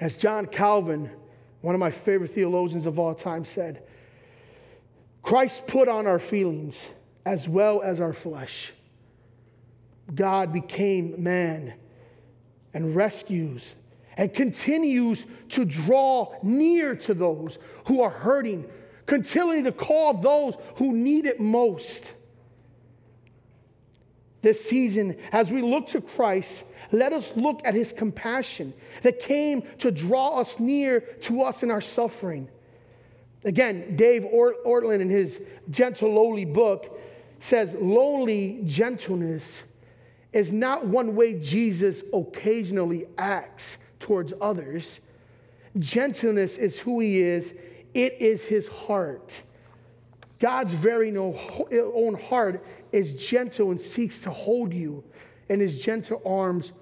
As 0.00 0.16
John 0.16 0.46
Calvin, 0.46 1.10
one 1.60 1.74
of 1.74 1.80
my 1.80 1.90
favorite 1.90 2.30
theologians 2.30 2.86
of 2.86 2.98
all 2.98 3.14
time, 3.14 3.44
said, 3.44 3.82
Christ 5.22 5.66
put 5.66 5.88
on 5.88 6.06
our 6.06 6.18
feelings 6.18 6.86
as 7.26 7.48
well 7.48 7.82
as 7.82 8.00
our 8.00 8.12
flesh. 8.12 8.72
God 10.14 10.52
became 10.52 11.22
man 11.22 11.74
and 12.72 12.94
rescues 12.94 13.74
and 14.16 14.32
continues 14.32 15.26
to 15.50 15.64
draw 15.64 16.34
near 16.42 16.94
to 16.96 17.14
those 17.14 17.58
who 17.86 18.02
are 18.02 18.10
hurting, 18.10 18.66
continuing 19.06 19.64
to 19.64 19.72
call 19.72 20.14
those 20.14 20.54
who 20.76 20.92
need 20.92 21.26
it 21.26 21.40
most. 21.40 22.14
This 24.40 24.64
season, 24.64 25.16
as 25.32 25.50
we 25.50 25.60
look 25.60 25.88
to 25.88 26.00
Christ, 26.00 26.64
let 26.90 27.12
us 27.12 27.36
look 27.36 27.60
at 27.64 27.74
his 27.74 27.92
compassion 27.92 28.72
that 29.02 29.20
came 29.20 29.62
to 29.78 29.90
draw 29.90 30.38
us 30.40 30.58
near 30.58 31.00
to 31.00 31.42
us 31.42 31.62
in 31.62 31.70
our 31.70 31.80
suffering. 31.80 32.48
Again, 33.44 33.96
Dave 33.96 34.22
Ortlund, 34.22 35.00
in 35.00 35.08
his 35.08 35.40
Gentle 35.70 36.12
Lowly 36.12 36.44
book, 36.44 36.98
says, 37.40 37.74
Lowly 37.78 38.62
gentleness 38.64 39.62
is 40.32 40.52
not 40.52 40.86
one 40.86 41.14
way 41.14 41.38
Jesus 41.38 42.02
occasionally 42.12 43.06
acts 43.16 43.78
towards 44.00 44.32
others. 44.40 45.00
Gentleness 45.78 46.56
is 46.56 46.80
who 46.80 47.00
he 47.00 47.20
is, 47.20 47.54
it 47.94 48.16
is 48.20 48.44
his 48.44 48.68
heart. 48.68 49.42
God's 50.38 50.72
very 50.72 51.16
own 51.16 52.14
heart 52.28 52.64
is 52.92 53.14
gentle 53.14 53.70
and 53.70 53.80
seeks 53.80 54.18
to 54.20 54.30
hold 54.30 54.72
you 54.72 55.04
in 55.48 55.60
his 55.60 55.80
gentle 55.80 56.22
arms 56.24 56.72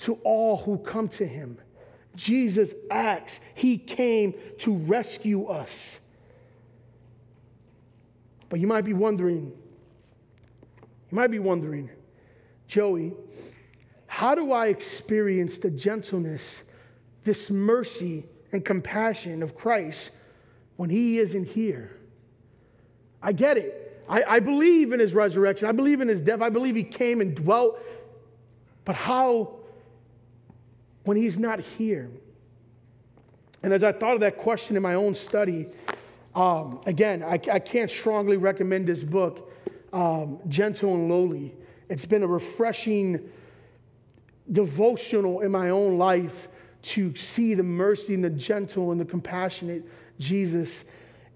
to 0.00 0.14
all 0.24 0.58
who 0.58 0.78
come 0.78 1.08
to 1.08 1.26
him. 1.26 1.58
Jesus 2.14 2.74
acts, 2.90 3.40
he 3.54 3.78
came 3.78 4.34
to 4.58 4.74
rescue 4.74 5.46
us. 5.46 6.00
But 8.48 8.60
you 8.60 8.66
might 8.66 8.84
be 8.84 8.92
wondering, 8.92 9.52
you 11.10 11.16
might 11.16 11.30
be 11.30 11.38
wondering, 11.38 11.90
Joey, 12.66 13.12
how 14.06 14.34
do 14.34 14.52
I 14.52 14.66
experience 14.66 15.58
the 15.58 15.70
gentleness, 15.70 16.62
this 17.24 17.50
mercy, 17.50 18.24
and 18.52 18.64
compassion 18.64 19.42
of 19.42 19.54
Christ 19.54 20.10
when 20.76 20.90
he 20.90 21.18
isn't 21.18 21.44
here? 21.44 21.92
I 23.22 23.32
get 23.32 23.58
it. 23.58 23.84
I, 24.08 24.24
I, 24.26 24.40
believe 24.40 24.92
in 24.92 25.00
his 25.00 25.12
resurrection. 25.12 25.68
I 25.68 25.72
believe 25.72 26.00
in 26.00 26.08
his 26.08 26.22
death. 26.22 26.40
I 26.40 26.48
believe 26.48 26.74
he 26.74 26.84
came 26.84 27.20
and 27.20 27.34
dwelt. 27.34 27.78
But 28.84 28.96
how 28.96 29.57
when 31.08 31.16
he's 31.16 31.38
not 31.38 31.58
here? 31.58 32.10
And 33.62 33.72
as 33.72 33.82
I 33.82 33.92
thought 33.92 34.12
of 34.12 34.20
that 34.20 34.36
question 34.36 34.76
in 34.76 34.82
my 34.82 34.92
own 34.92 35.14
study, 35.14 35.66
um, 36.34 36.80
again, 36.84 37.22
I, 37.22 37.40
I, 37.50 37.58
can't 37.60 37.90
strongly 37.90 38.36
recommend 38.36 38.86
this 38.86 39.02
book, 39.02 39.50
um, 39.94 40.38
Gentle 40.48 40.92
and 40.92 41.08
Lowly. 41.08 41.54
It's 41.88 42.04
been 42.04 42.22
a 42.22 42.26
refreshing 42.26 43.26
devotional 44.52 45.40
in 45.40 45.50
my 45.50 45.70
own 45.70 45.96
life 45.96 46.48
to 46.82 47.16
see 47.16 47.54
the 47.54 47.62
mercy 47.62 48.12
and 48.12 48.22
the 48.22 48.28
gentle 48.28 48.92
and 48.92 49.00
the 49.00 49.06
compassionate 49.06 49.84
Jesus. 50.20 50.84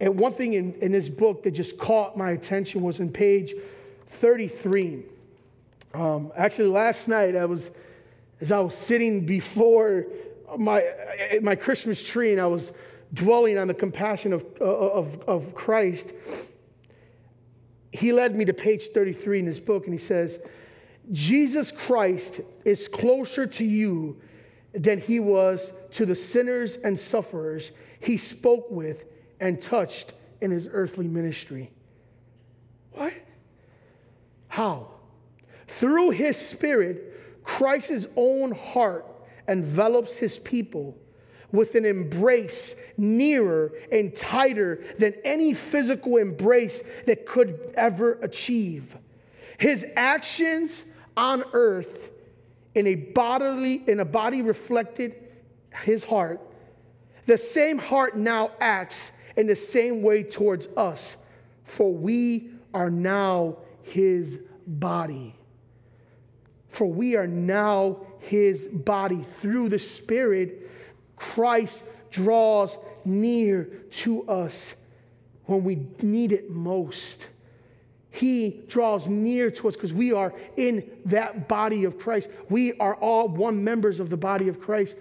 And 0.00 0.20
one 0.20 0.34
thing 0.34 0.52
in, 0.52 0.74
in 0.82 0.92
this 0.92 1.08
book 1.08 1.44
that 1.44 1.52
just 1.52 1.78
caught 1.78 2.14
my 2.14 2.32
attention 2.32 2.82
was 2.82 3.00
in 3.00 3.10
page 3.10 3.54
33. 4.08 5.04
Um, 5.94 6.30
actually, 6.36 6.68
last 6.68 7.08
night 7.08 7.34
I 7.34 7.46
was 7.46 7.70
as 8.42 8.50
I 8.50 8.58
was 8.58 8.74
sitting 8.74 9.24
before 9.24 10.06
my, 10.58 10.84
my 11.40 11.54
Christmas 11.54 12.04
tree 12.04 12.32
and 12.32 12.40
I 12.40 12.46
was 12.46 12.72
dwelling 13.14 13.56
on 13.56 13.68
the 13.68 13.74
compassion 13.74 14.32
of, 14.32 14.44
uh, 14.60 14.64
of, 14.64 15.20
of 15.28 15.54
Christ, 15.54 16.12
he 17.92 18.12
led 18.12 18.34
me 18.34 18.44
to 18.44 18.52
page 18.52 18.88
33 18.88 19.38
in 19.38 19.46
his 19.46 19.60
book 19.60 19.84
and 19.84 19.94
he 19.94 19.98
says, 20.04 20.40
Jesus 21.12 21.70
Christ 21.70 22.40
is 22.64 22.88
closer 22.88 23.46
to 23.46 23.64
you 23.64 24.20
than 24.74 25.00
he 25.00 25.20
was 25.20 25.70
to 25.92 26.04
the 26.04 26.16
sinners 26.16 26.76
and 26.82 26.98
sufferers 26.98 27.70
he 28.00 28.16
spoke 28.16 28.68
with 28.72 29.04
and 29.38 29.62
touched 29.62 30.14
in 30.40 30.50
his 30.50 30.68
earthly 30.72 31.06
ministry. 31.06 31.70
What? 32.90 33.12
How? 34.48 34.88
Through 35.68 36.10
his 36.10 36.36
spirit, 36.36 37.11
Christ's 37.42 38.06
own 38.16 38.52
heart 38.52 39.06
envelops 39.48 40.18
his 40.18 40.38
people 40.38 40.96
with 41.50 41.74
an 41.74 41.84
embrace 41.84 42.74
nearer 42.96 43.72
and 43.90 44.14
tighter 44.14 44.82
than 44.98 45.14
any 45.24 45.52
physical 45.52 46.16
embrace 46.16 46.82
that 47.06 47.26
could 47.26 47.74
ever 47.76 48.14
achieve. 48.22 48.96
His 49.58 49.84
actions 49.96 50.82
on 51.16 51.44
earth 51.52 52.10
in 52.74 52.86
a 52.86 52.94
bodily 52.94 53.82
in 53.86 54.00
a 54.00 54.04
body 54.04 54.40
reflected 54.40 55.14
his 55.84 56.04
heart. 56.04 56.40
The 57.26 57.38
same 57.38 57.78
heart 57.78 58.16
now 58.16 58.52
acts 58.60 59.12
in 59.36 59.46
the 59.46 59.56
same 59.56 60.02
way 60.02 60.22
towards 60.22 60.68
us, 60.76 61.16
for 61.64 61.92
we 61.92 62.50
are 62.74 62.90
now 62.90 63.58
his 63.82 64.40
body. 64.66 65.34
For 66.72 66.86
we 66.86 67.16
are 67.16 67.26
now 67.26 67.98
his 68.18 68.66
body. 68.66 69.24
Through 69.40 69.68
the 69.68 69.78
Spirit, 69.78 70.70
Christ 71.16 71.82
draws 72.10 72.76
near 73.04 73.64
to 73.90 74.26
us 74.28 74.74
when 75.44 75.64
we 75.64 75.86
need 76.00 76.32
it 76.32 76.50
most. 76.50 77.26
He 78.10 78.62
draws 78.68 79.06
near 79.06 79.50
to 79.50 79.68
us 79.68 79.74
because 79.74 79.92
we 79.92 80.12
are 80.12 80.34
in 80.56 80.90
that 81.06 81.48
body 81.48 81.84
of 81.84 81.98
Christ. 81.98 82.28
We 82.48 82.72
are 82.74 82.94
all 82.94 83.28
one 83.28 83.62
members 83.62 84.00
of 84.00 84.10
the 84.10 84.16
body 84.16 84.48
of 84.48 84.60
Christ. 84.60 84.96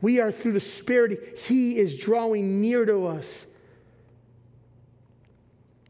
We 0.00 0.20
are 0.20 0.30
through 0.30 0.52
the 0.52 0.60
Spirit, 0.60 1.38
He 1.38 1.78
is 1.78 1.98
drawing 1.98 2.60
near 2.60 2.84
to 2.84 3.06
us. 3.06 3.46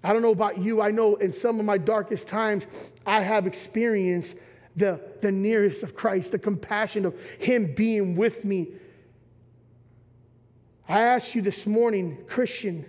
I 0.02 0.12
don't 0.12 0.22
know 0.22 0.32
about 0.32 0.58
you. 0.58 0.82
I 0.82 0.90
know 0.90 1.16
in 1.16 1.32
some 1.32 1.58
of 1.58 1.66
my 1.66 1.78
darkest 1.78 2.28
times, 2.28 2.64
I 3.06 3.20
have 3.20 3.46
experienced 3.46 4.36
the, 4.76 5.00
the 5.20 5.30
nearest 5.30 5.82
of 5.82 5.94
Christ, 5.94 6.32
the 6.32 6.38
compassion 6.38 7.04
of 7.04 7.14
Him 7.38 7.74
being 7.74 8.16
with 8.16 8.44
me. 8.44 8.68
I 10.88 11.02
ask 11.02 11.34
you 11.34 11.42
this 11.42 11.66
morning, 11.66 12.18
Christian, 12.26 12.84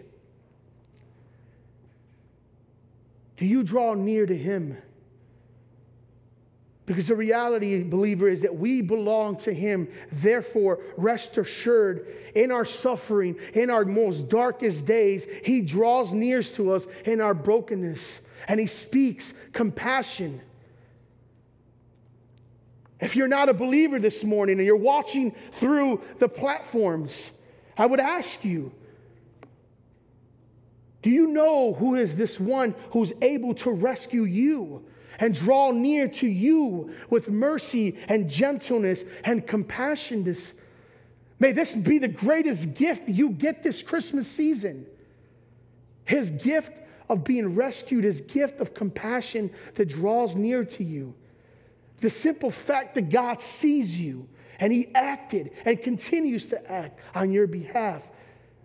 do 3.38 3.46
you 3.46 3.64
draw 3.64 3.94
near 3.94 4.26
to 4.26 4.38
Him? 4.38 4.78
Because 6.86 7.08
the 7.08 7.16
reality, 7.16 7.82
believer, 7.84 8.28
is 8.28 8.42
that 8.42 8.56
we 8.56 8.82
belong 8.82 9.38
to 9.38 9.54
Him. 9.54 9.88
Therefore, 10.12 10.80
rest 10.98 11.38
assured, 11.38 12.14
in 12.36 12.52
our 12.52 12.66
suffering, 12.66 13.38
in 13.54 13.70
our 13.70 13.86
most 13.86 14.30
darkest 14.30 14.86
days, 14.86 15.26
He 15.44 15.62
draws 15.62 16.14
near 16.14 16.44
to 16.44 16.74
us 16.74 16.86
in 17.06 17.22
our 17.22 17.34
brokenness 17.34 18.22
and 18.48 18.60
He 18.60 18.68
speaks 18.68 19.34
compassion. 19.52 20.42
If 23.06 23.16
you're 23.16 23.28
not 23.28 23.50
a 23.50 23.54
believer 23.54 24.00
this 24.00 24.24
morning 24.24 24.58
and 24.58 24.66
you're 24.66 24.76
watching 24.76 25.36
through 25.52 26.02
the 26.18 26.28
platforms, 26.28 27.30
I 27.78 27.86
would 27.86 28.00
ask 28.00 28.44
you 28.44 28.72
do 31.04 31.12
you 31.12 31.28
know 31.28 31.76
who 31.76 31.94
is 31.94 32.16
this 32.16 32.40
one 32.40 32.74
who's 32.90 33.14
able 33.22 33.54
to 33.56 33.70
rescue 33.70 34.24
you 34.24 34.84
and 35.20 35.36
draw 35.36 35.70
near 35.70 36.08
to 36.08 36.28
you 36.28 36.96
with 37.12 37.30
mercy 37.30 37.96
and 38.08 38.28
gentleness 38.28 39.04
and 39.24 39.46
compassion? 39.46 40.24
This, 40.24 40.54
may 41.38 41.52
this 41.52 41.76
be 41.76 42.00
the 42.00 42.08
greatest 42.08 42.74
gift 42.74 43.08
you 43.08 43.30
get 43.30 43.62
this 43.62 43.84
Christmas 43.84 44.28
season. 44.28 44.88
His 46.06 46.32
gift 46.32 46.72
of 47.08 47.24
being 47.24 47.54
rescued, 47.54 48.04
his 48.04 48.22
gift 48.22 48.60
of 48.60 48.74
compassion 48.74 49.52
that 49.76 49.90
draws 49.90 50.34
near 50.34 50.66
to 50.66 50.84
you. 50.84 51.14
The 52.00 52.10
simple 52.10 52.52
fact 52.52 52.96
that 52.96 53.10
God 53.10 53.42
sees 53.42 54.00
you 54.00 54.28
and 54.60 54.72
He 54.72 54.94
acted 54.94 55.52
and 55.66 55.82
continues 55.82 56.46
to 56.48 56.72
act 56.72 57.00
on 57.14 57.32
your 57.32 57.48
behalf. 57.48 58.04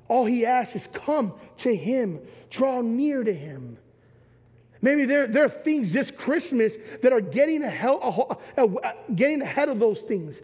All 0.09 0.25
He 0.25 0.45
asks 0.45 0.77
is 0.77 0.87
come 0.87 1.35
to 1.59 1.75
Him, 1.75 2.21
draw 2.51 2.81
near 2.81 3.23
to 3.23 3.33
Him. 3.33 3.79
Maybe 4.83 5.05
there, 5.05 5.27
there 5.27 5.45
are 5.45 5.51
things 5.51 5.93
this 5.93 6.11
Christmas 6.11 6.77
that 7.03 7.13
are 7.13 7.21
getting 7.21 7.63
ahead, 7.63 7.99
getting 9.15 9.43
ahead 9.43 9.69
of 9.69 9.79
those 9.79 10.01
things. 10.01 10.41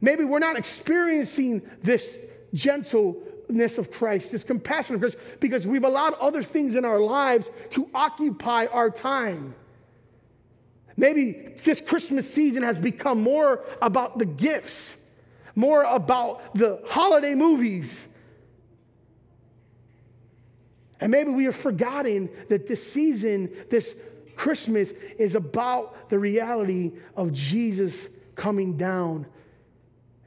Maybe 0.00 0.24
we're 0.24 0.38
not 0.38 0.56
experiencing 0.56 1.62
this 1.82 2.16
gentleness 2.54 3.78
of 3.78 3.90
Christ, 3.90 4.32
this 4.32 4.42
compassion 4.42 4.94
of 4.94 5.00
Christ, 5.00 5.18
because 5.38 5.66
we've 5.66 5.84
allowed 5.84 6.14
other 6.14 6.42
things 6.42 6.74
in 6.74 6.84
our 6.84 6.98
lives 6.98 7.50
to 7.70 7.88
occupy 7.94 8.66
our 8.66 8.90
time. 8.90 9.54
Maybe 10.96 11.54
this 11.64 11.80
Christmas 11.80 12.32
season 12.32 12.62
has 12.62 12.78
become 12.78 13.22
more 13.22 13.64
about 13.80 14.18
the 14.18 14.26
gifts, 14.26 14.96
more 15.54 15.82
about 15.84 16.54
the 16.54 16.80
holiday 16.86 17.34
movies. 17.34 18.06
And 21.00 21.10
maybe 21.10 21.30
we 21.30 21.44
have 21.44 21.56
forgotten 21.56 22.30
that 22.48 22.66
this 22.66 22.92
season, 22.92 23.50
this 23.70 23.96
Christmas, 24.36 24.92
is 25.18 25.34
about 25.34 26.10
the 26.10 26.18
reality 26.18 26.92
of 27.16 27.32
Jesus 27.32 28.06
coming 28.34 28.76
down 28.76 29.26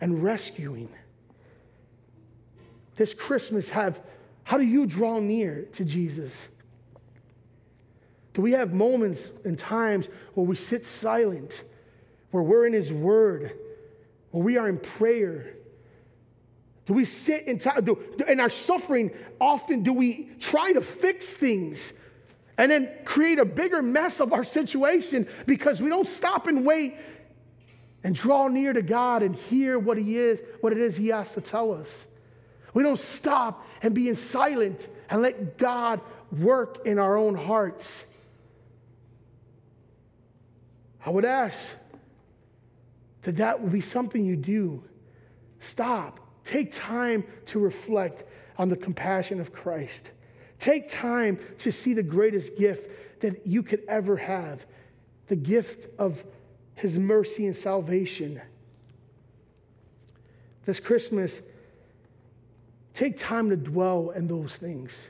and 0.02 0.22
rescuing. 0.22 0.90
This 2.98 3.14
Christmas, 3.14 3.70
have 3.70 4.02
how 4.44 4.58
do 4.58 4.64
you 4.64 4.86
draw 4.86 5.20
near 5.20 5.64
to 5.74 5.84
Jesus? 5.84 6.48
Do 8.36 8.42
we 8.42 8.52
have 8.52 8.74
moments 8.74 9.32
and 9.46 9.58
times 9.58 10.08
where 10.34 10.46
we 10.46 10.58
sit 10.58 10.86
silent, 10.86 11.64
where 12.32 12.44
we're 12.44 12.68
in 12.68 12.74
His 12.74 12.92
Word, 12.92 13.54
where 14.32 14.44
we 14.44 14.58
are 14.58 14.68
in 14.68 14.78
prayer? 14.78 15.54
Do 16.86 16.94
we 16.94 17.06
sit 17.06 17.48
in 17.48 17.60
time? 17.60 17.86
Do, 17.86 17.98
in 18.28 18.42
our 18.42 18.50
suffering, 18.50 19.12
often 19.40 19.84
do 19.84 19.94
we 19.94 20.30
try 20.42 20.74
to 20.74 20.82
fix 20.82 21.34
things 21.34 21.94
and 22.58 22.70
then 22.70 22.90
create 23.06 23.40
a 23.40 23.46
bigger 23.46 23.82
mess 23.82 24.20
of 24.20 24.34
our 24.34 24.44
situation 24.44 25.28
because 25.46 25.82
we 25.82 25.90
don't 25.90 26.08
stop 26.08 26.48
and 26.48 26.66
wait 26.66 26.98
and 28.04 28.14
draw 28.14 28.50
near 28.50 28.74
to 28.74 28.82
God 28.82 29.24
and 29.24 29.34
hear 29.34 29.80
what 29.80 29.98
He 29.98 30.18
is, 30.18 30.42
what 30.60 30.74
it 30.74 30.80
is 30.80 30.98
He 30.98 31.08
has 31.08 31.34
to 31.36 31.42
tell 31.42 31.74
us. 31.74 32.06
We 32.74 32.84
don't 32.84 33.00
stop 33.00 33.66
and 33.82 33.96
be 33.96 34.10
in 34.10 34.18
silent 34.18 34.90
and 35.10 35.22
let 35.22 35.58
God 35.58 36.02
work 36.38 36.86
in 36.86 37.00
our 37.00 37.16
own 37.16 37.36
hearts. 37.36 38.04
I 41.06 41.12
would 41.12 41.26
ask 41.26 41.76
that 43.22 43.38
that 43.38 43.62
would 43.62 43.72
be 43.72 43.82
something 43.82 44.24
you 44.24 44.36
do. 44.36 44.84
Stop. 45.60 46.20
Take 46.44 46.72
time 46.72 47.24
to 47.48 47.60
reflect 47.60 48.24
on 48.58 48.70
the 48.70 48.76
compassion 48.76 49.40
of 49.40 49.54
Christ. 49.54 50.12
Take 50.60 50.90
time 50.90 51.40
to 51.60 51.72
see 51.72 51.94
the 51.94 52.04
greatest 52.04 52.58
gift 52.58 53.22
that 53.22 53.46
you 53.46 53.62
could 53.62 53.84
ever 53.88 54.18
have 54.18 54.66
the 55.28 55.36
gift 55.36 55.88
of 56.00 56.24
His 56.76 56.98
mercy 56.98 57.46
and 57.46 57.56
salvation. 57.56 58.42
This 60.66 60.80
Christmas, 60.80 61.42
take 62.94 63.18
time 63.18 63.50
to 63.50 63.56
dwell 63.56 64.12
in 64.12 64.28
those 64.28 64.56
things. 64.56 65.08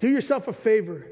Do 0.00 0.08
yourself 0.08 0.48
a 0.48 0.52
favor. 0.52 1.06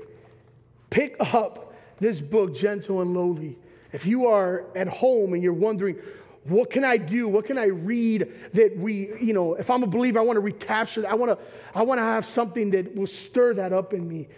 Pick 0.91 1.17
up 1.21 1.75
this 1.99 2.21
book, 2.21 2.55
Gentle 2.55 3.01
and 3.01 3.15
Lowly. 3.15 3.57
If 3.93 4.07
you 4.07 4.27
are 4.27 4.65
at 4.75 4.89
home 4.89 5.35
and 5.35 5.43
you're 5.43 5.53
wondering, 5.53 5.97
what 6.45 6.71
can 6.71 6.85
I 6.85 6.97
do? 6.97 7.29
What 7.29 7.45
can 7.45 7.57
I 7.59 7.67
read 7.67 8.33
that 8.55 8.77
we, 8.77 9.13
you 9.21 9.33
know, 9.33 9.55
if 9.55 9.71
I'm 9.71 9.83
a 9.83 9.87
believer, 9.87 10.19
I 10.19 10.23
want 10.23 10.37
to 10.37 10.41
recapture 10.41 11.03
that. 11.03 11.11
I 11.11 11.15
want 11.15 11.39
to, 11.39 11.45
I 11.75 11.83
want 11.83 11.99
to 11.99 12.03
have 12.03 12.27
something 12.27 12.71
that 12.73 12.97
will 12.97 13.07
stir 13.07 13.55
that 13.55 13.73
up 13.73 13.95
in 13.95 14.09
me. 14.09 14.29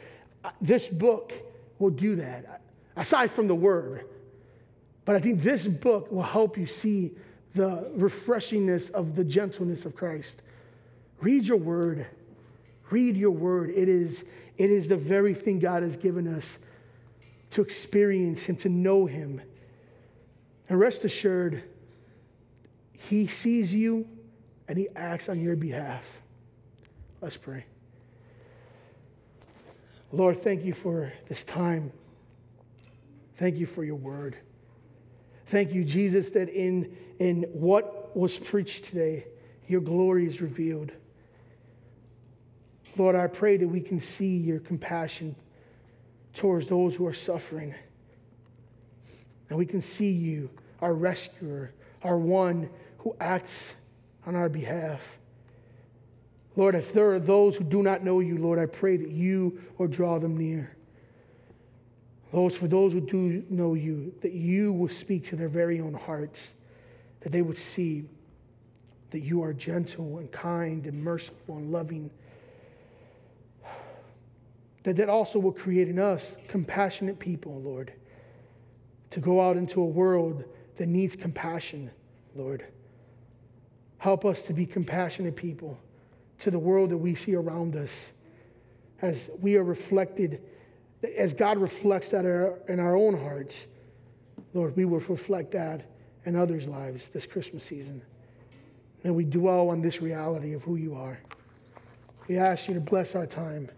Uh, 0.44 0.50
this 0.60 0.88
book 0.88 1.32
will 1.78 1.90
do 1.90 2.16
that, 2.16 2.60
aside 2.96 3.30
from 3.30 3.46
the 3.46 3.54
word. 3.54 4.04
But 5.04 5.16
I 5.16 5.18
think 5.18 5.42
this 5.42 5.66
book 5.66 6.10
will 6.10 6.22
help 6.22 6.58
you 6.58 6.66
see 6.66 7.12
the 7.54 7.90
refreshingness 7.96 8.90
of 8.90 9.16
the 9.16 9.24
gentleness 9.24 9.86
of 9.86 9.94
Christ. 9.94 10.42
Read 11.20 11.46
your 11.46 11.56
word. 11.56 12.06
Read 12.90 13.16
your 13.16 13.30
word. 13.30 13.70
It 13.70 13.88
is, 13.88 14.24
it 14.58 14.70
is 14.70 14.88
the 14.88 14.96
very 14.96 15.34
thing 15.34 15.58
God 15.58 15.82
has 15.82 15.96
given 15.96 16.28
us 16.34 16.58
to 17.54 17.62
experience 17.62 18.42
Him, 18.42 18.56
to 18.56 18.68
know 18.68 19.06
Him. 19.06 19.40
And 20.68 20.78
rest 20.78 21.04
assured, 21.04 21.62
He 22.92 23.28
sees 23.28 23.72
you 23.72 24.08
and 24.66 24.76
He 24.76 24.88
acts 24.96 25.28
on 25.28 25.40
your 25.40 25.54
behalf. 25.54 26.02
Let's 27.20 27.36
pray. 27.36 27.64
Lord, 30.10 30.42
thank 30.42 30.64
you 30.64 30.72
for 30.72 31.12
this 31.28 31.44
time. 31.44 31.92
Thank 33.36 33.56
you 33.56 33.66
for 33.66 33.84
your 33.84 33.96
word. 33.96 34.36
Thank 35.46 35.72
you, 35.72 35.84
Jesus, 35.84 36.30
that 36.30 36.48
in, 36.48 36.96
in 37.20 37.44
what 37.52 38.16
was 38.16 38.36
preached 38.36 38.86
today, 38.86 39.26
your 39.68 39.80
glory 39.80 40.26
is 40.26 40.40
revealed. 40.40 40.90
Lord, 42.96 43.14
I 43.14 43.28
pray 43.28 43.56
that 43.58 43.68
we 43.68 43.80
can 43.80 44.00
see 44.00 44.36
your 44.36 44.58
compassion 44.58 45.36
towards 46.34 46.66
those 46.66 46.94
who 46.94 47.06
are 47.06 47.14
suffering. 47.14 47.74
And 49.48 49.58
we 49.58 49.66
can 49.66 49.80
see 49.80 50.10
you, 50.10 50.50
our 50.80 50.92
rescuer, 50.92 51.72
our 52.02 52.18
one 52.18 52.68
who 52.98 53.16
acts 53.20 53.74
on 54.26 54.34
our 54.34 54.48
behalf. 54.48 55.00
Lord, 56.56 56.74
if 56.74 56.92
there 56.92 57.12
are 57.12 57.20
those 57.20 57.56
who 57.56 57.64
do 57.64 57.82
not 57.82 58.04
know 58.04 58.20
you, 58.20 58.38
Lord, 58.38 58.58
I 58.58 58.66
pray 58.66 58.96
that 58.96 59.10
you 59.10 59.60
will 59.78 59.88
draw 59.88 60.18
them 60.18 60.36
near. 60.36 60.76
Lord, 62.32 62.52
for 62.52 62.66
those 62.66 62.92
who 62.92 63.00
do 63.00 63.44
know 63.48 63.74
you, 63.74 64.12
that 64.20 64.32
you 64.32 64.72
will 64.72 64.88
speak 64.88 65.24
to 65.26 65.36
their 65.36 65.48
very 65.48 65.80
own 65.80 65.94
hearts, 65.94 66.54
that 67.20 67.30
they 67.30 67.42
would 67.42 67.58
see 67.58 68.04
that 69.10 69.20
you 69.20 69.42
are 69.42 69.52
gentle 69.52 70.18
and 70.18 70.30
kind 70.32 70.86
and 70.86 71.02
merciful 71.02 71.56
and 71.56 71.70
loving 71.70 72.10
that 74.84 74.96
that 74.96 75.08
also 75.08 75.38
will 75.38 75.52
create 75.52 75.88
in 75.88 75.98
us 75.98 76.36
compassionate 76.46 77.18
people, 77.18 77.60
Lord, 77.60 77.92
to 79.10 79.20
go 79.20 79.40
out 79.40 79.56
into 79.56 79.80
a 79.80 79.86
world 79.86 80.44
that 80.76 80.86
needs 80.86 81.16
compassion, 81.16 81.90
Lord. 82.34 82.64
Help 83.98 84.24
us 84.24 84.42
to 84.42 84.52
be 84.52 84.66
compassionate 84.66 85.34
people 85.34 85.78
to 86.40 86.50
the 86.50 86.58
world 86.58 86.90
that 86.90 86.98
we 86.98 87.14
see 87.14 87.34
around 87.34 87.76
us 87.76 88.10
as 89.00 89.30
we 89.40 89.56
are 89.56 89.64
reflected, 89.64 90.42
as 91.16 91.32
God 91.32 91.58
reflects 91.58 92.10
that 92.10 92.24
in 92.68 92.80
our 92.80 92.96
own 92.96 93.18
hearts. 93.18 93.66
Lord, 94.52 94.76
we 94.76 94.84
will 94.84 95.00
reflect 95.00 95.52
that 95.52 95.82
in 96.26 96.36
others' 96.36 96.66
lives 96.66 97.08
this 97.08 97.26
Christmas 97.26 97.64
season. 97.64 98.02
And 99.02 99.14
we 99.14 99.24
dwell 99.24 99.70
on 99.70 99.80
this 99.80 100.02
reality 100.02 100.52
of 100.52 100.62
who 100.62 100.76
you 100.76 100.94
are. 100.94 101.18
We 102.28 102.36
ask 102.38 102.68
you 102.68 102.74
to 102.74 102.80
bless 102.80 103.14
our 103.14 103.26
time. 103.26 103.70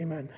Amen. 0.00 0.28